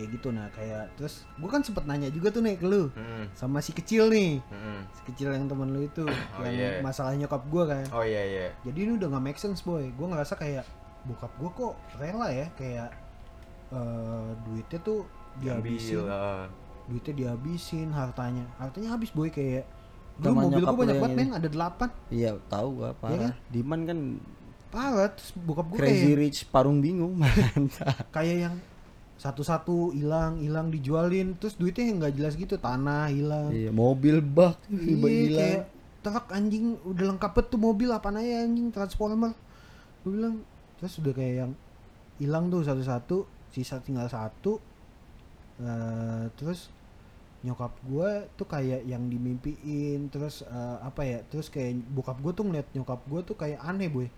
[0.00, 3.28] kayak gitu nah kayak terus gue kan sempet nanya juga tuh nih ke lu Mm-mm.
[3.32, 4.80] sama si kecil nih Mm-mm.
[4.90, 6.80] si kecil yang temen lu itu Oh, yang iya.
[6.80, 10.06] masalah nyokap gue kan oh iya iya jadi ini udah nggak make sense boy gue
[10.06, 10.64] ngerasa kayak
[11.02, 12.88] bokap gue kok rela ya kayak
[13.70, 15.04] eh, duitnya tuh
[15.36, 16.48] dihabisin Ambil,
[16.86, 19.68] duitnya dihabisin hartanya hartanya habis boy kayak
[20.16, 23.16] dulu mobil gue lu banyak banget men ada delapan Iya, tahu gua parah.
[23.16, 23.32] kan?
[23.48, 23.98] Diman kan
[24.68, 27.16] parah terus bokap gue crazy kayak rich parung bingung.
[27.22, 28.04] Mantap.
[28.10, 28.54] kayak yang
[29.20, 34.80] satu-satu hilang hilang dijualin terus duitnya nggak jelas gitu tanah hilang iya, mobil bak iya
[34.80, 35.36] hilang.
[35.36, 35.62] kayak
[36.00, 39.36] truk anjing udah lengkap tuh mobil apa aja anjing transformer
[40.00, 40.40] gue bilang
[40.80, 41.52] terus udah kayak yang
[42.16, 44.56] hilang tuh satu-satu sisa tinggal satu
[45.60, 46.72] Eh, terus
[47.44, 52.44] nyokap gue tuh kayak yang dimimpiin terus eh, apa ya terus kayak bokap gue tuh
[52.48, 54.08] ngeliat nyokap gue tuh kayak aneh boy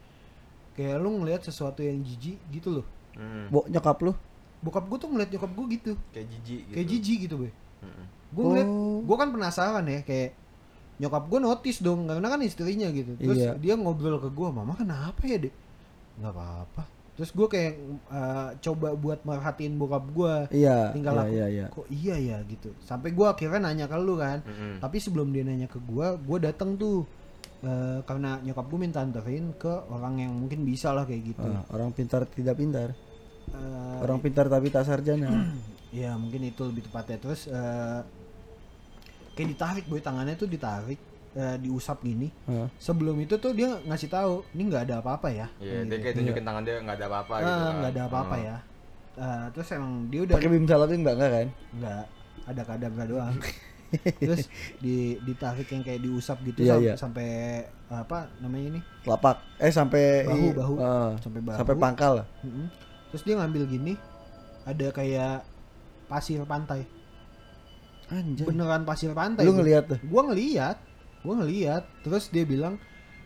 [0.78, 3.52] kayak lu ngeliat sesuatu yang jijik gitu loh Mm.
[3.52, 4.16] Bo, nyokap lu?
[4.62, 8.06] Bokap gue tuh ngeliat nyokap gue gitu kayak jijik gitu kayak jijik gitu Mm-mm.
[8.32, 8.98] gue ngeliat Oh.
[9.02, 10.30] gue kan penasaran ya kayak
[10.94, 13.52] nyokap gue notice dong karena kan istrinya gitu terus Iya.
[13.56, 15.54] dia ngobrol ke gue mama kenapa ya dek
[16.14, 16.82] nggak apa-apa
[17.12, 17.72] terus gue kayak
[18.08, 20.94] eh, coba buat merhatiin bokap gue Iya.
[20.94, 21.66] tinggal iya, aku iya, iya.
[21.68, 24.78] kok iya ya gitu sampai gue akhirnya nanya ke lu kan Mm-mm.
[24.78, 27.02] tapi sebelum dia nanya ke gue gue datang tuh
[27.60, 31.66] eh, karena nyokap gue minta anterin ke orang yang mungkin bisa lah kayak gitu Ah,
[31.68, 32.94] orang pintar tidak pintar.
[33.44, 35.28] Eh, Orang pintar tapi tak sarjana.
[35.90, 38.00] ya mungkin itu lebih tepatnya terus eh,
[39.32, 40.96] kayak ditarik boy tangannya tuh ditarik
[41.32, 42.68] eh, diusap gini Ah.
[42.76, 45.84] sebelum itu tuh dia ngasih tahu ini nggak ada apa-apa ya Iya, Gitu.
[45.86, 47.52] dia kayak tunjukin tangan dia nggak ada apa-apa Ah, gitu.
[47.52, 47.72] kan.
[47.74, 48.46] nggak ada apa-apa Hmm.
[48.46, 48.56] ya
[49.12, 51.48] Eh, terus emang dia udah Pakai bim salabim enggak enggak kan?
[51.74, 52.02] nggak
[52.42, 53.34] ada kadar nggak doang
[54.18, 56.94] terus di ditarik yang kayak diusap gitu Iya, sam- iya.
[56.96, 57.28] sampai
[57.86, 59.36] apa namanya ini Lapak.
[59.58, 60.74] Eh sampai Bahu, bahu.
[60.78, 62.26] ah, sampai bahu sampai pangkal lah.
[62.40, 62.66] Mm-mm.
[63.12, 63.94] Terus dia ngambil gini
[64.64, 65.44] ada kayak
[66.06, 66.82] pasir pantai
[68.08, 68.44] Anjay.
[68.44, 69.98] beneran pasir pantai Lu ngeliat tuh.
[70.04, 70.76] gua ngeliat
[71.22, 72.76] gua ngeliat terus dia bilang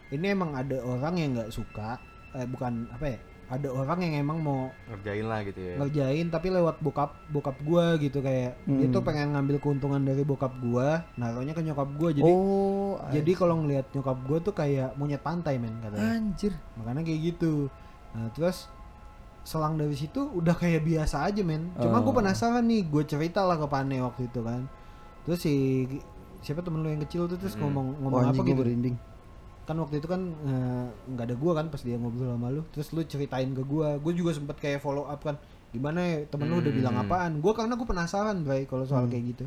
[0.09, 1.99] ini emang ada orang yang nggak suka
[2.32, 5.74] eh bukan apa ya ada orang yang emang mau ngerjain lah gitu ya.
[5.76, 8.93] ngerjain tapi lewat bokap bokap gua gitu kayak dia Hmm.
[8.93, 13.55] tuh pengen ngambil keuntungan dari bokap gua naruhnya ke nyokap gua jadi oh, jadi kalau
[13.57, 16.53] ngelihat nyokap gua tuh kayak monyet pantai men katanya anjir.
[16.74, 17.70] makanya kayak gitu
[18.12, 18.66] nah terus
[19.47, 22.18] selang dari situ udah kayak biasa aja men cuma gue Oh.
[22.18, 24.66] penasaran nih gue cerita lah ke Pane waktu itu kan
[25.22, 25.86] terus si
[26.38, 27.62] siapa temen lu yang kecil tuh terus Mm-mm.
[27.64, 28.97] ngomong Oh, ngomong apa anjing gua gitu berinding.
[29.62, 32.90] kan waktu itu kan eh, nggak ada gua kan pas dia ngobrol sama lu terus
[32.90, 35.38] lu ceritain ke gua gue juga sempet kayak follow up kan
[35.68, 36.78] gimana ya temen lu udah Hmm.
[36.78, 39.12] bilang apaan gua karena gue penasaran Bray kalau soal Hmm.
[39.12, 39.47] kayak gitu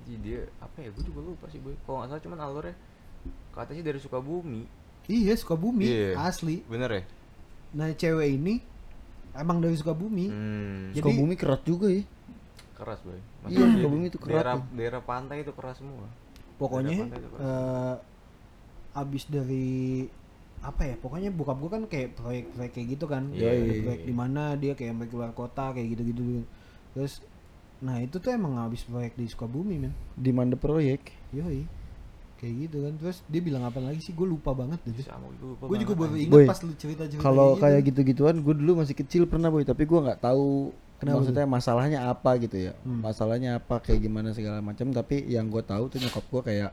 [0.00, 0.88] Jadi dia apa ya?
[0.88, 1.76] Gue juga lupa sih boy.
[1.82, 2.74] Kalau nggak salah cuman alurnya
[3.52, 4.62] katanya sih dari Sukabumi.
[5.06, 6.10] iya Sukabumi Iya.
[6.18, 7.02] asli Bener ya?
[7.70, 8.60] Nah cewek ini
[9.32, 10.90] emang dari Sukabumi Hmm.
[10.90, 12.02] Jadi- Sukabumi kerat juga ya.
[12.74, 13.18] keras boy.
[13.44, 16.06] Iya, dia- Sukabumi itu keras Daerah daerah pantai itu keras semua.
[16.54, 17.38] pokoknya keras.
[17.38, 17.94] eh
[18.94, 20.06] abis dari
[20.58, 24.00] apa ya pokoknya bokap gue kan kayak proyek-proyek kayak gitu kan Iya, Ada iya, proyek
[24.00, 24.06] iya.
[24.06, 26.42] di mana dia kayak sampai keluar kota kayak gitu-gitu
[26.90, 27.22] terus
[27.78, 31.14] nah itu tuh emang habis proyek di Sukabumi men Di Mande proyek.
[31.30, 31.62] yoi
[32.38, 35.94] kayak gitu kan terus dia bilang apa lagi sih gue lupa banget deh gue juga
[35.98, 37.62] baru ingat Boy, pas lu cerita-cerita Kalau gitu.
[37.66, 41.98] kayak gitu-gituan, gue dulu masih kecil pernah boy, tapi gue nggak tahu Kenapa maksudnya masalahnya
[42.10, 42.72] apa gitu ya.
[42.82, 43.06] Hmm.
[43.06, 44.90] Masalahnya apa kayak gimana segala macam.
[44.90, 46.70] Tapi yang gue tahu tuh nyokap gue kayak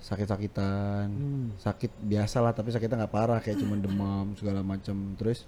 [0.00, 1.52] sakit-sakitan, Hmm.
[1.60, 4.96] sakit biasa lah, tapi sakitnya nggak parah kayak cuman demam segala macam.
[5.20, 5.44] Terus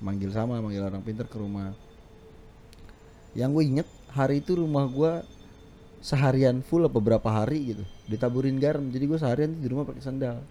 [0.00, 1.76] manggil sama, manggil orang pinter ke rumah.
[3.36, 5.12] Yang gue inget hari itu rumah gue
[6.02, 7.82] seharian full apa beberapa hari gitu.
[8.04, 10.42] Ditaburin garam jadi gue seharian di rumah pakai sandal.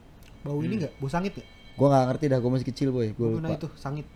[0.41, 0.97] Bau ini nggak?
[0.97, 3.11] Bau sangit ya gue nggak ngerti dah gue masih kecil boy.
[3.11, 3.53] Gue gue lupa.
[3.53, 4.07] itu sangit.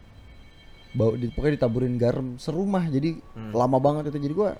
[0.91, 3.51] Bau di, pokoknya ditaburin garam serumah jadi Hmm.
[3.51, 4.19] lama banget itu.
[4.21, 4.55] Jadi gua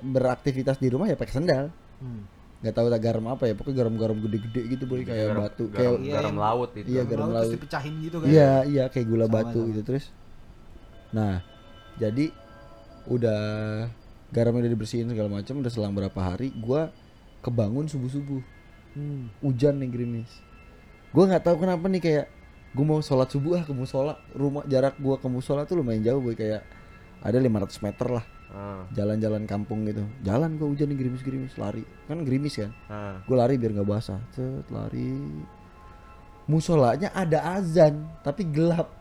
[0.00, 1.72] beraktivitas di rumah ya pakai sandal.
[1.98, 2.22] Hmm.
[2.58, 5.78] nggak tahu tak garam apa ya pokoknya garam-garam gede-gede gitu boy kayak Garam- batu garam,
[5.78, 6.86] kayak Iya, garam yang- laut itu.
[6.88, 7.38] Iya, garam laut.
[7.38, 8.26] terus dipecahin gitu kan?
[8.26, 9.68] Iya iya kayak gula Sama, batu sama.
[9.70, 10.04] gitu terus.
[11.08, 11.34] Nah
[11.96, 12.24] jadi
[13.06, 13.42] udah
[14.28, 16.92] garamnya udah dibersihin segala macam udah selang berapa hari gua
[17.40, 18.42] kebangun subuh subuh
[18.96, 19.30] Hmm.
[19.44, 20.32] hujan nih gerimis.
[21.14, 22.26] Gua nggak tahu kenapa nih kayak
[22.74, 24.18] gua mau sholat subuh ah ke musola.
[24.34, 26.34] Rumah jarak gua ke musola tuh lumayan jauh boy.
[26.34, 26.66] Kayak
[27.22, 28.24] ada 500 meter lah.
[28.48, 30.02] Ah, jalan-jalan kampung gitu.
[30.24, 31.84] Jalan gua hujan nih gerimis-gerimis lari.
[32.10, 32.72] Kan gerimis kan?
[32.90, 33.20] Ah.
[33.22, 34.18] gue lari biar nggak basah.
[34.34, 35.14] Cet lari.
[36.48, 38.97] Musolanya ada azan tapi gelap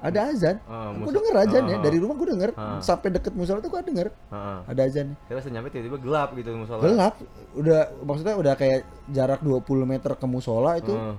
[0.00, 0.56] ada azan.
[0.64, 2.50] Ah, gue denger azan ya Ah, dari rumah gue denger.
[2.54, 2.80] Ah.
[2.80, 4.08] sampai deket musola tuh gue denger.
[4.28, 4.58] Ah, ah.
[4.66, 6.80] ada azan Terus nyampe tiba-tiba gelap gitu musola.
[6.80, 7.14] gelap.
[7.52, 11.16] Udah maksudnya udah kayak jarak 20 meter ke musola itu Ah.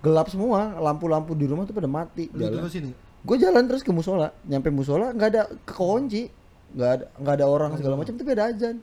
[0.00, 0.76] gelap semua.
[0.76, 2.28] Lampu-lampu di rumah tuh pada mati.
[2.30, 2.92] Lu jalan.
[3.22, 4.34] gue jalan terus ke musola.
[4.42, 6.28] Nyampe musola nggak ada kekunci.
[6.72, 8.76] Nggak ada nggak ada orang segala macam tapi ada azan.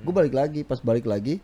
[0.00, 0.62] Gue balik lagi.
[0.62, 1.42] Pas balik lagi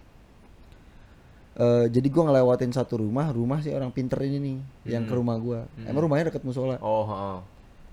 [1.54, 4.56] eh jadi gue ngelewatin satu rumah rumah si orang pinter ini nih
[4.90, 6.82] yang ke rumah gue emang rumahnya deket musola?
[6.82, 7.38] Oh, ah.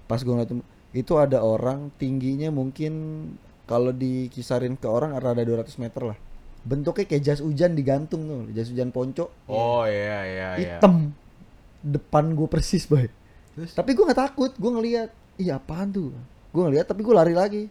[0.10, 0.50] pas gue ngeliat
[0.92, 2.94] itu ada orang tingginya mungkin
[3.70, 6.18] kalau dikisarin ke orang rada 200 meter lah.
[6.62, 9.32] Bentuknya kayak jas hujan digantung tuh jas hujan ponco.
[9.48, 10.78] Oh, iya iya iya.
[10.78, 11.16] hitam.
[11.80, 13.08] Depan gue persis boy.
[13.52, 13.76] Terus?
[13.76, 15.10] tapi gue nggak takut gue ngeliat
[15.40, 16.12] iya apaan tuh?
[16.52, 17.64] Gue ngeliat tapi gue lari lagi.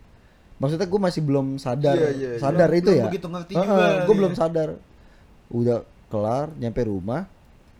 [0.57, 1.97] Maksudnya gue masih belum sadar.
[1.97, 2.41] Iya, iya, iya.
[2.41, 3.05] sadar Belum- itu belum ya?
[3.09, 4.17] begitu ngerti juga, gue iya.
[4.17, 4.69] belum sadar
[5.51, 7.27] udah kelar nyampe rumah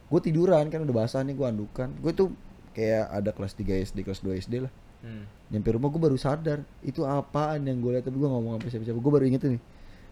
[0.07, 2.29] gue tiduran kan udah basah nih gue andukan gue tuh
[2.71, 5.25] kayak ada kelas 3 SD kelas 2 SD lah Hmm.
[5.49, 9.01] nyampe rumah gue baru sadar itu apaan yang gue lihat tapi gue ngomong apa siapa-siapa
[9.01, 9.57] gue baru inget ini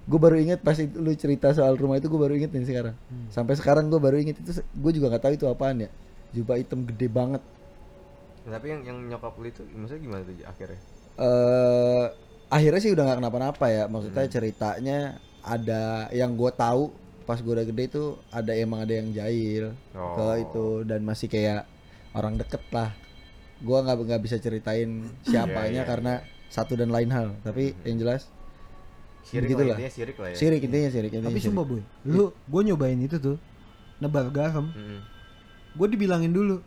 [0.09, 2.97] gue baru inget pas itu lu cerita soal rumah itu gue baru inget nih sekarang
[2.97, 3.29] Hmm.
[3.29, 5.93] sampai sekarang gue baru inget itu gue juga nggak tahu itu apaan ya
[6.33, 7.45] jubah hitam gede banget
[8.43, 10.81] Tapi yang yang nyokap lu itu maksudnya gimana tuh akhirnya?
[11.21, 12.05] eh
[12.49, 14.33] akhirnya sih udah nggak kenapa-napa ya maksudnya Hmm.
[14.33, 14.99] ceritanya
[15.45, 16.89] ada yang gue tahu
[17.29, 20.17] pas gue udah gede itu ada emang ada yang jahil Oh.
[20.17, 21.69] ke itu dan masih kayak
[22.11, 22.97] orang deket lah
[23.59, 24.89] gue nggak nggak bisa ceritain
[25.23, 26.13] siapanya Iya, iya, karena
[26.49, 28.33] satu dan lain hal tapi yang jelas
[29.21, 29.67] Sirik Begitulah.
[29.67, 30.37] lah intinya sirik lah ya.
[30.37, 31.53] sirik intinya sirik intinya Tapi sirik.
[31.53, 33.37] sumpah boy, lu gue nyobain itu tuh
[33.99, 34.73] nebar garam.
[34.73, 35.01] Mm-mm.
[35.75, 36.65] Gue dibilangin dulu,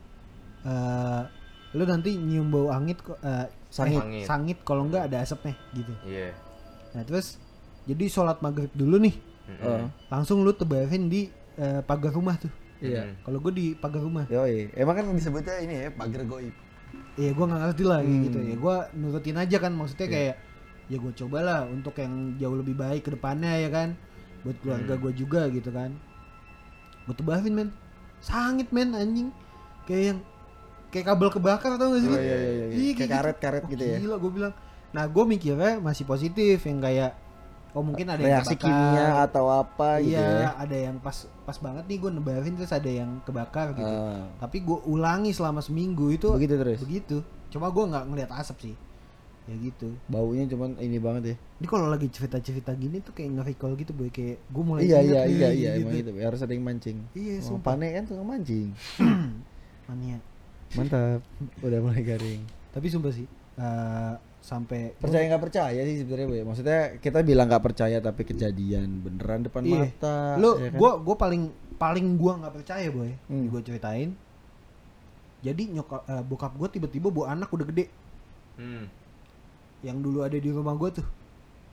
[0.61, 1.21] eh
[1.71, 4.03] lu nanti nyium bau angin kok, eh, Sangit.
[4.21, 5.89] sangit kalau enggak ada asapnya gitu.
[6.05, 6.35] Iya.
[6.91, 7.39] Nah terus
[7.83, 9.15] jadi sholat maghrib dulu nih,
[9.47, 9.63] Mm-mm.
[9.63, 12.51] Oh, langsung lu tebarin di eh, pagar rumah tuh.
[12.79, 13.21] iya Mm-mm.
[13.21, 14.73] Kalau gue di pagar rumah, Yoi.
[14.73, 16.53] emang kan disebutnya ini ya pagar goib
[17.15, 18.25] iya gue nggak ngerti lah kayak Hmm.
[18.27, 18.55] gitu ya.
[18.55, 20.35] Gue nurutin aja kan maksudnya kayak
[20.87, 23.89] ya gue cobalah untuk yang jauh lebih baik ke depannya ya kan,
[24.43, 25.95] buat keluarga gue juga gitu kan.
[27.05, 27.69] Gue tebarin men,
[28.19, 29.29] sangit men anjing,
[29.85, 30.19] kayak yang
[30.89, 32.09] kayak kabel kebakar tau gak sih?
[32.09, 32.19] Oh, lu?
[32.19, 32.65] iya, iya, iya.
[32.75, 33.97] Iya, Kayak karet-karet Oh, gitu ya.
[33.97, 34.53] Gila gue bilang.
[34.91, 37.11] Nah gue mikirnya masih positif yang kayak
[37.71, 38.75] oh mungkin ada yang reaksi kebakar.
[38.91, 41.17] kimia atau apa gitu iya, ya ada yang pas
[41.47, 43.87] pas banget nih gue nebarin terus ada yang kebakar gitu.
[43.87, 47.17] Ah, Tapi gue ulangi selama seminggu itu begitu terus begitu.
[47.47, 48.75] Cuma gue nggak ngeliat asap sih.
[49.49, 49.89] Ya gitu.
[50.05, 54.13] baunya cuman ini banget ya Ini kalau lagi cerita-cerita gini tuh kayak nge-recall gitu boy
[54.13, 56.13] kayak gue mulai iya iya nih, iya iya emang gitu.
[56.13, 57.73] gitu harus ada yang mancing Iya, oh, sumpah.
[57.73, 58.69] pane kan tukang mancing
[59.89, 60.21] Mania.
[60.77, 61.25] mantap
[61.59, 63.25] udah mulai garing Tapi sumpah sih
[63.57, 66.43] eh, sampai percaya nggak percaya sih sebenarnya Bu, ya.
[66.43, 69.79] maksudnya kita bilang nggak percaya tapi kejadian beneran depan Iya.
[69.87, 70.77] mata lu ya kan?
[70.77, 71.43] gua gua paling
[71.77, 73.45] paling gua nggak percaya boy Hmm.
[73.47, 74.17] gua ceritain
[75.41, 77.85] jadi nyokap eh, bokap gua tiba-tiba bawa anak udah gede
[78.53, 78.89] Hmm.
[79.81, 81.05] yang dulu ada di rumah gua tuh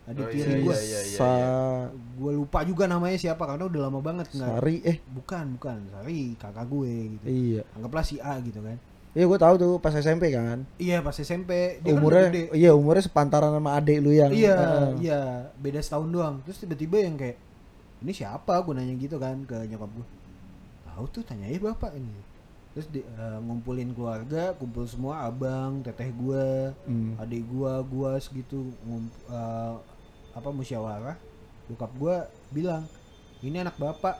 [0.04, 1.18] ada Oh, tiri iya, gua iya, iya.
[1.18, 5.78] Sa- gua lupa juga namanya siapa karena udah lama banget nggak Sari eh bukan bukan
[5.86, 8.76] Sari kakak gue gitu iya anggaplah si A gitu kan
[9.18, 10.62] iya gue tahu tuh pas SMP kan.
[10.78, 12.42] Iya pas SMP dia kan umurnya gede.
[12.54, 14.88] iya umurnya sepantaran sama adek lu yang iya Heeh.
[15.02, 15.20] iya
[15.56, 16.34] beda setahun doang.
[16.42, 17.34] Terus tiba-tiba yang kayak
[17.98, 18.62] ini siapa?
[18.62, 20.06] Gue nanya gitu kan ke nyokap gue
[20.86, 22.14] tahu tuh tanya aja bapak ini.
[22.70, 26.44] Terus di, eh, ngumpulin keluarga kumpul semua abang teteh gue
[26.86, 27.18] Hmm.
[27.18, 29.74] adik gue gue segitu ngump- eh,
[30.32, 31.18] apa musyawarah.
[31.66, 32.16] Bokap gue
[32.52, 32.86] bilang
[33.40, 34.14] ini anak bapak.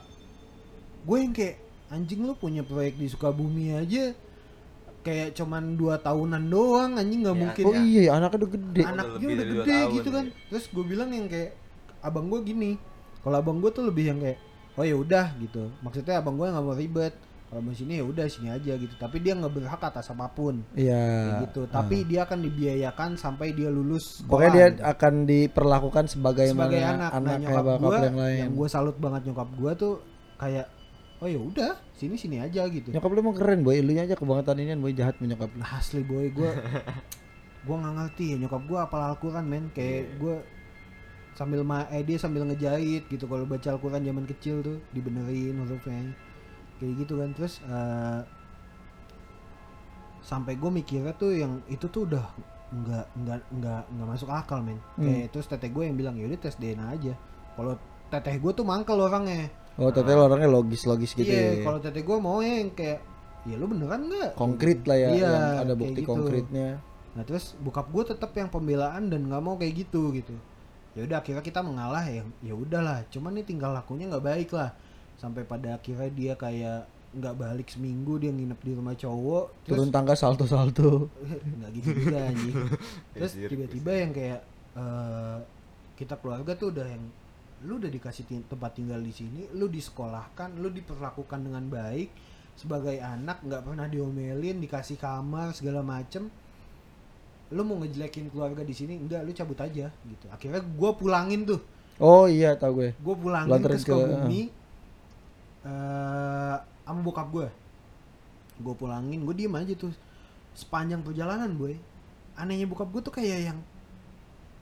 [1.01, 1.55] Gue yang kayak
[1.87, 4.11] anjing lu punya proyek di Sukabumi aja
[4.99, 8.81] kayak cuman dua tahunan doang anjing nggak Ya, mungkin oh iya anaknya udah gede.
[8.83, 10.25] Anak- anaknya udah dua gede gitu kan.
[10.27, 10.47] iya.
[10.51, 11.51] terus gue bilang yang kayak
[11.99, 12.71] abang gue gini
[13.19, 14.39] kalau abang gue tuh lebih yang kayak
[14.75, 15.67] oh ya udah gitu.
[15.79, 17.13] Maksudnya abang gue nggak mau ribet.
[17.49, 18.93] Kalau mau sini ya udah sini aja gitu.
[18.93, 20.61] Tapi dia nggak berhak atas apa pun.
[20.71, 21.43] Iya.
[21.49, 21.65] Gitu.
[21.65, 24.81] Tapi dia akan dibiayakan sampai dia lulus sekolah, pokoknya dia gitu.
[24.85, 27.09] akan diperlakukan sebagai, sebagai anak.
[27.09, 28.39] Nah kayak nyokap bakal gue yang lain.
[28.45, 29.93] yang gue salut banget nyokap gue tuh
[30.37, 30.67] kayak
[31.19, 32.95] oh ya udah sini sini aja gitu.
[32.95, 33.79] Nyokap lu emang keren boy.
[33.83, 35.61] Lu aja kebangetan ini boy jahat punya nyokap lu.
[35.63, 36.31] Asli boy.
[36.31, 36.47] Gue
[37.67, 38.37] gue nggak ngerti ya.
[38.39, 39.65] Nyokap gue apal Al-Quran men.
[39.75, 40.15] Kayak Iya.
[40.15, 40.35] gue
[41.35, 43.27] sambil ma eh dia sambil ngejahit gitu.
[43.27, 46.15] Kalau baca Al-Quran zaman kecil tuh dibenerin hurufnya.
[46.79, 47.29] Kayak gitu kan.
[47.35, 48.21] Terus eh,
[50.23, 52.25] sampai gue mikirnya tuh yang itu tuh udah
[52.69, 54.77] nggak nggak nggak nggak masuk akal men.
[54.95, 55.03] Hmm.
[55.03, 57.13] kayak terus teteh gue yang bilang ya udah tes DNA aja.
[57.59, 57.75] Kalau
[58.07, 61.63] teteh gue tuh mangkel orangnya oh teteh lu orangnya logis logis gitu iya ya?
[61.63, 62.99] kalau teteh gue mau yang kayak
[63.47, 64.35] ya lu beneran nggak?
[64.35, 66.11] Konkret lah ya Iya, yang ada bukti gitu.
[66.11, 66.83] konkretnya.
[67.15, 70.35] Nah terus bokap gue tetap yang pembelaan dan nggak mau kayak gitu gitu.
[70.93, 73.07] Ya udah akhirnya kita mengalah ya ya udahlah.
[73.07, 74.75] Cuman nih tinggal lakunya nggak baik lah.
[75.15, 79.89] Sampai pada akhirnya dia kayak nggak balik seminggu dia nginep di rumah cowok terus Turun
[79.89, 81.07] tangga salto-salto.
[81.57, 82.55] nggak gitu juga anjing.
[83.15, 84.39] Terus tiba-tiba yang kayak
[84.77, 85.37] eh,
[85.95, 87.03] kita keluarga tuh udah yang
[87.67, 92.07] lu udah dikasih tempat tinggal di sini lu disekolahkan lu diperlakukan dengan baik
[92.55, 96.31] sebagai anak nggak pernah diomelin dikasih kamar segala macem
[97.49, 100.25] lu mau ngejelekin keluarga di sini enggak lu cabut aja gitu.
[100.29, 101.57] Akhirnya gue pulangin tuh.
[101.97, 102.89] Oh iya tahu gue.
[102.93, 104.41] gue pulangin Lantaran ke ke- Sukabumi
[105.65, 106.55] eh
[106.85, 107.47] sama bokap gue
[108.59, 109.91] gue pulangin gue diem aja tuh.
[110.53, 111.73] Sepanjang perjalanan boy
[112.37, 113.59] anehnya bokap gue tuh kayak yang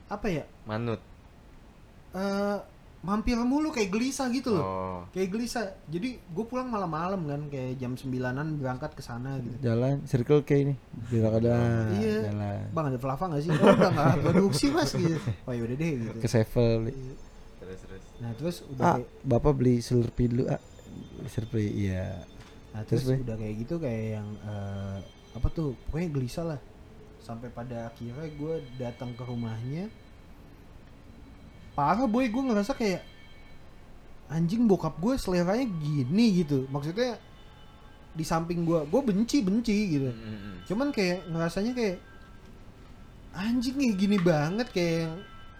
[0.07, 0.43] apa ya?
[0.63, 1.03] Manut.
[2.15, 2.57] eh
[2.99, 4.99] mampir mulu kayak gelisah gitu loh Oh.
[5.09, 10.01] kayak gelisah jadi gue pulang malam-malam kan kayak jam 9an berangkat ke sana gitu Jalan
[10.03, 10.75] Circle K ini.
[11.07, 11.55] Bila ada
[11.93, 12.27] Iya.
[12.27, 15.13] jalan bang ada Flava gak sih oh udah gak produksi mas gitu
[15.45, 16.89] oh yaudah deh gitu ke Sevel.
[17.57, 18.03] Terus terus.
[18.17, 20.61] nah terus udah Ah, kayak Bapak beli Slurpee dulu, ah.
[21.13, 22.25] Beli Slurpee, iya.
[22.69, 24.97] Nah Terus, terus, udah kayak gitu kayak yang eh,
[25.31, 26.59] apa tuh pokoknya gelisah lah
[27.19, 29.85] sampai pada akhirnya gue datang ke rumahnya
[31.77, 33.05] parah boy gue ngerasa kayak
[34.27, 37.21] anjing bokap gue seleranya gini gitu maksudnya
[38.11, 40.55] di samping gue gue benci benci gitu Mm, mm, mm.
[40.65, 41.97] cuman kayak ngerasanya kayak
[43.31, 45.15] anjing kayak gini banget kayak yang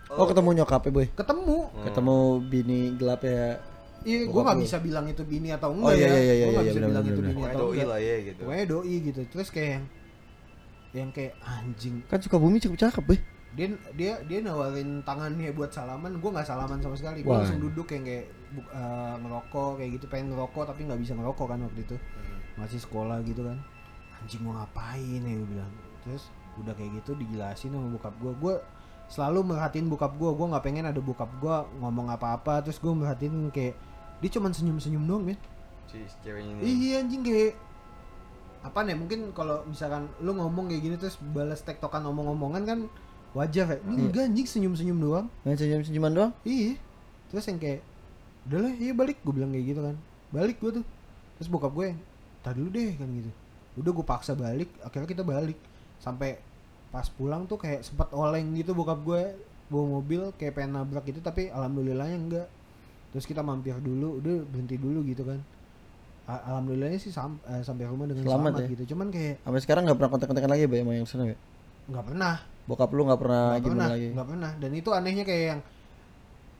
[0.07, 1.07] Oh, ketemu nyokapnya, Boy.
[1.11, 1.83] ketemu Hmm.
[1.83, 3.59] Ketemu bini gelap ya.
[4.07, 4.55] iya gue lu.
[4.55, 6.79] bisa bilang itu bini atau Oh, enggak iya, ya iya, iya, gue nggak iya, bisa
[6.79, 7.29] benar, bilang benar, itu benar.
[7.29, 8.39] bini atau doi enggak lah ya gitu.
[8.39, 9.85] pokoknya doi gitu terus kayak yang
[10.95, 13.19] yang kayak anjing Kan suka bumi cukup cakep, Boy.
[13.57, 16.21] Dia dia dia nawarin tangannya buat salaman.
[16.21, 17.25] Gue nggak salaman sama sekali.
[17.25, 20.05] Gue langsung duduk yang kayak eh, ngerokok kayak gitu.
[20.05, 21.97] Pengen ngerokok tapi nggak bisa ngerokok kan waktu itu.
[22.53, 23.57] Masih sekolah gitu kan.
[24.21, 25.73] Anjing mau ngapain ya gue bilang.
[26.05, 26.29] Terus
[26.61, 28.55] udah kayak gitu dijelasin sama bokap gue gue
[29.07, 32.61] selalu merhatiin bokap gue gue nggak pengen ada bokap gue ngomong apa-apa.
[32.61, 33.73] Terus gue merhatiin kayak
[34.21, 35.39] dia cuman senyum-senyum doang men.
[35.89, 36.61] Si ceweknya ini.
[36.61, 37.57] Iya anjing kayak
[38.61, 42.79] apa nih mungkin kalau misalkan lu ngomong kayak gini terus balas tektokan omong-omongan kan
[43.37, 43.77] wajar ya.
[43.79, 44.03] Ini Iya.
[44.07, 45.27] enggak anjing senyum-senyum doang.
[45.41, 46.31] Main senyum-senyuman doang.
[46.41, 46.73] Iya.
[47.27, 47.81] Terus yang kayak
[48.47, 49.95] udah lah iya balik gue bilang kayak gitu kan.
[50.29, 50.85] Balik gue tuh.
[51.35, 51.99] Terus bokap gue yang
[52.39, 53.31] tadi dulu deh kan gitu.
[53.77, 55.57] Udah gue paksa balik, akhirnya kita balik.
[55.97, 56.41] Sampai
[56.87, 59.21] pas pulang tuh kayak sempat oleng gitu bokap gue
[59.67, 62.47] bawa mobil kayak pengen nabrak gitu tapi alhamdulillahnya enggak.
[63.11, 65.39] Terus kita mampir dulu, udah berhenti dulu gitu kan.
[66.25, 68.67] Alhamdulillahnya sih sam- eh, sampai rumah dengan Selamat selamat, ya.
[68.69, 68.83] gitu.
[68.91, 71.37] Cuman kayak Sampai sekarang nggak pernah kontak-kontakan lagi, Boy, sama yang sana, ya?
[71.87, 72.35] nggak pernah
[72.67, 74.07] Bokap lu nggak pernah nggak gimana pernah lagi.
[74.11, 74.51] nggak pernah.
[74.59, 75.61] Dan itu anehnya kayak yang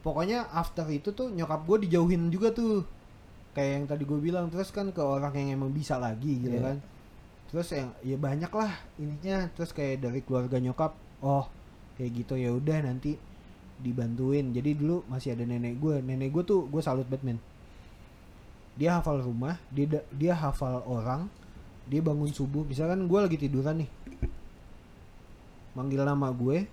[0.01, 2.87] pokoknya after itu tuh nyokap gue dijauhin juga tuh.
[3.51, 6.65] Kayak yang tadi gue bilang terus kan ke orang yang emang bisa lagi gitu Iya.
[6.71, 6.77] kan.
[7.51, 9.51] Terus yang ya banyak lah ininya.
[9.51, 11.45] Terus kayak dari keluarga nyokap oh
[11.99, 13.19] kayak gitu ya udah nanti
[13.77, 14.55] dibantuin.
[14.55, 17.37] Jadi dulu masih ada nenek gue nenek gue tuh gue salut Batman
[18.77, 21.25] dia hafal rumah dia dia hafal orang
[21.89, 22.61] dia bangun subuh.
[22.63, 23.89] Misalkan gue lagi tiduran nih
[25.77, 26.65] manggil nama gue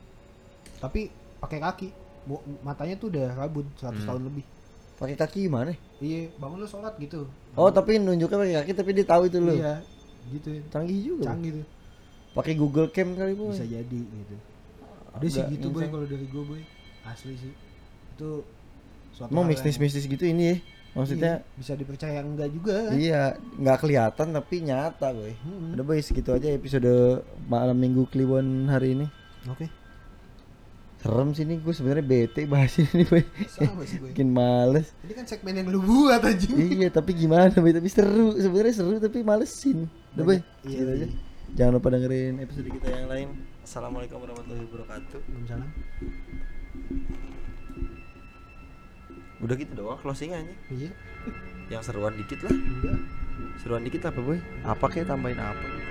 [0.81, 1.89] tapi pakai kaki
[2.61, 4.07] matanya tuh udah rabun 100 Hmm.
[4.07, 4.45] tahun lebih
[4.95, 5.75] Pakai kaki gimana?
[5.99, 9.53] iya bangun lu sholat gitu Oh, tapi nunjuknya pakai kaki tapi dia tahu itu lu.
[9.53, 9.83] iya
[10.31, 11.25] gitu Canggih juga.
[11.29, 11.67] canggih tuh
[12.33, 13.53] Pakai Google Cam kali, Boy.
[13.53, 14.37] bisa jadi gitu
[15.13, 16.59] udah sih gitu boy kalau dari gue boy
[17.05, 17.53] asli sih
[18.11, 18.31] itu
[19.13, 20.57] suatu Emang yang- mistis-mistis gitu ini ya.
[20.95, 25.35] Maksudnya iya, bisa dipercaya enggak juga kan iya, nggak kelihatan tapi nyata, Boy.
[25.43, 25.75] Mm-mm.
[25.75, 27.19] Udah boy segitu aja episode
[27.51, 29.07] malam minggu Kliwon hari ini.
[29.51, 29.67] oke
[31.03, 33.21] Serem sih nih gue sebenarnya bete bahas ini boy.
[34.15, 34.95] Bikin males.
[35.05, 38.97] ini kan segmen yang lu buat anjing iya tapi gimana boy tapi seru sebenarnya seru
[38.97, 39.91] tapi malesin.
[40.15, 40.39] Udah boy.
[40.65, 41.07] Iya, Segitu aja.
[41.11, 41.19] iya.
[41.55, 43.29] Jangan lupa dengerin episode kita yang lain.
[43.63, 45.19] Assalamualaikum warahmatullahi wabarakatuh.
[45.23, 45.71] Waalaikumsalam.
[49.45, 50.57] Udah gitu doang closingannya.
[50.73, 50.89] iya
[51.69, 52.57] Yang seruan dikit lah.
[52.57, 52.97] enggak
[53.61, 54.41] Seruan dikit apa boy?
[54.65, 55.84] Apa kayak tambahin apa?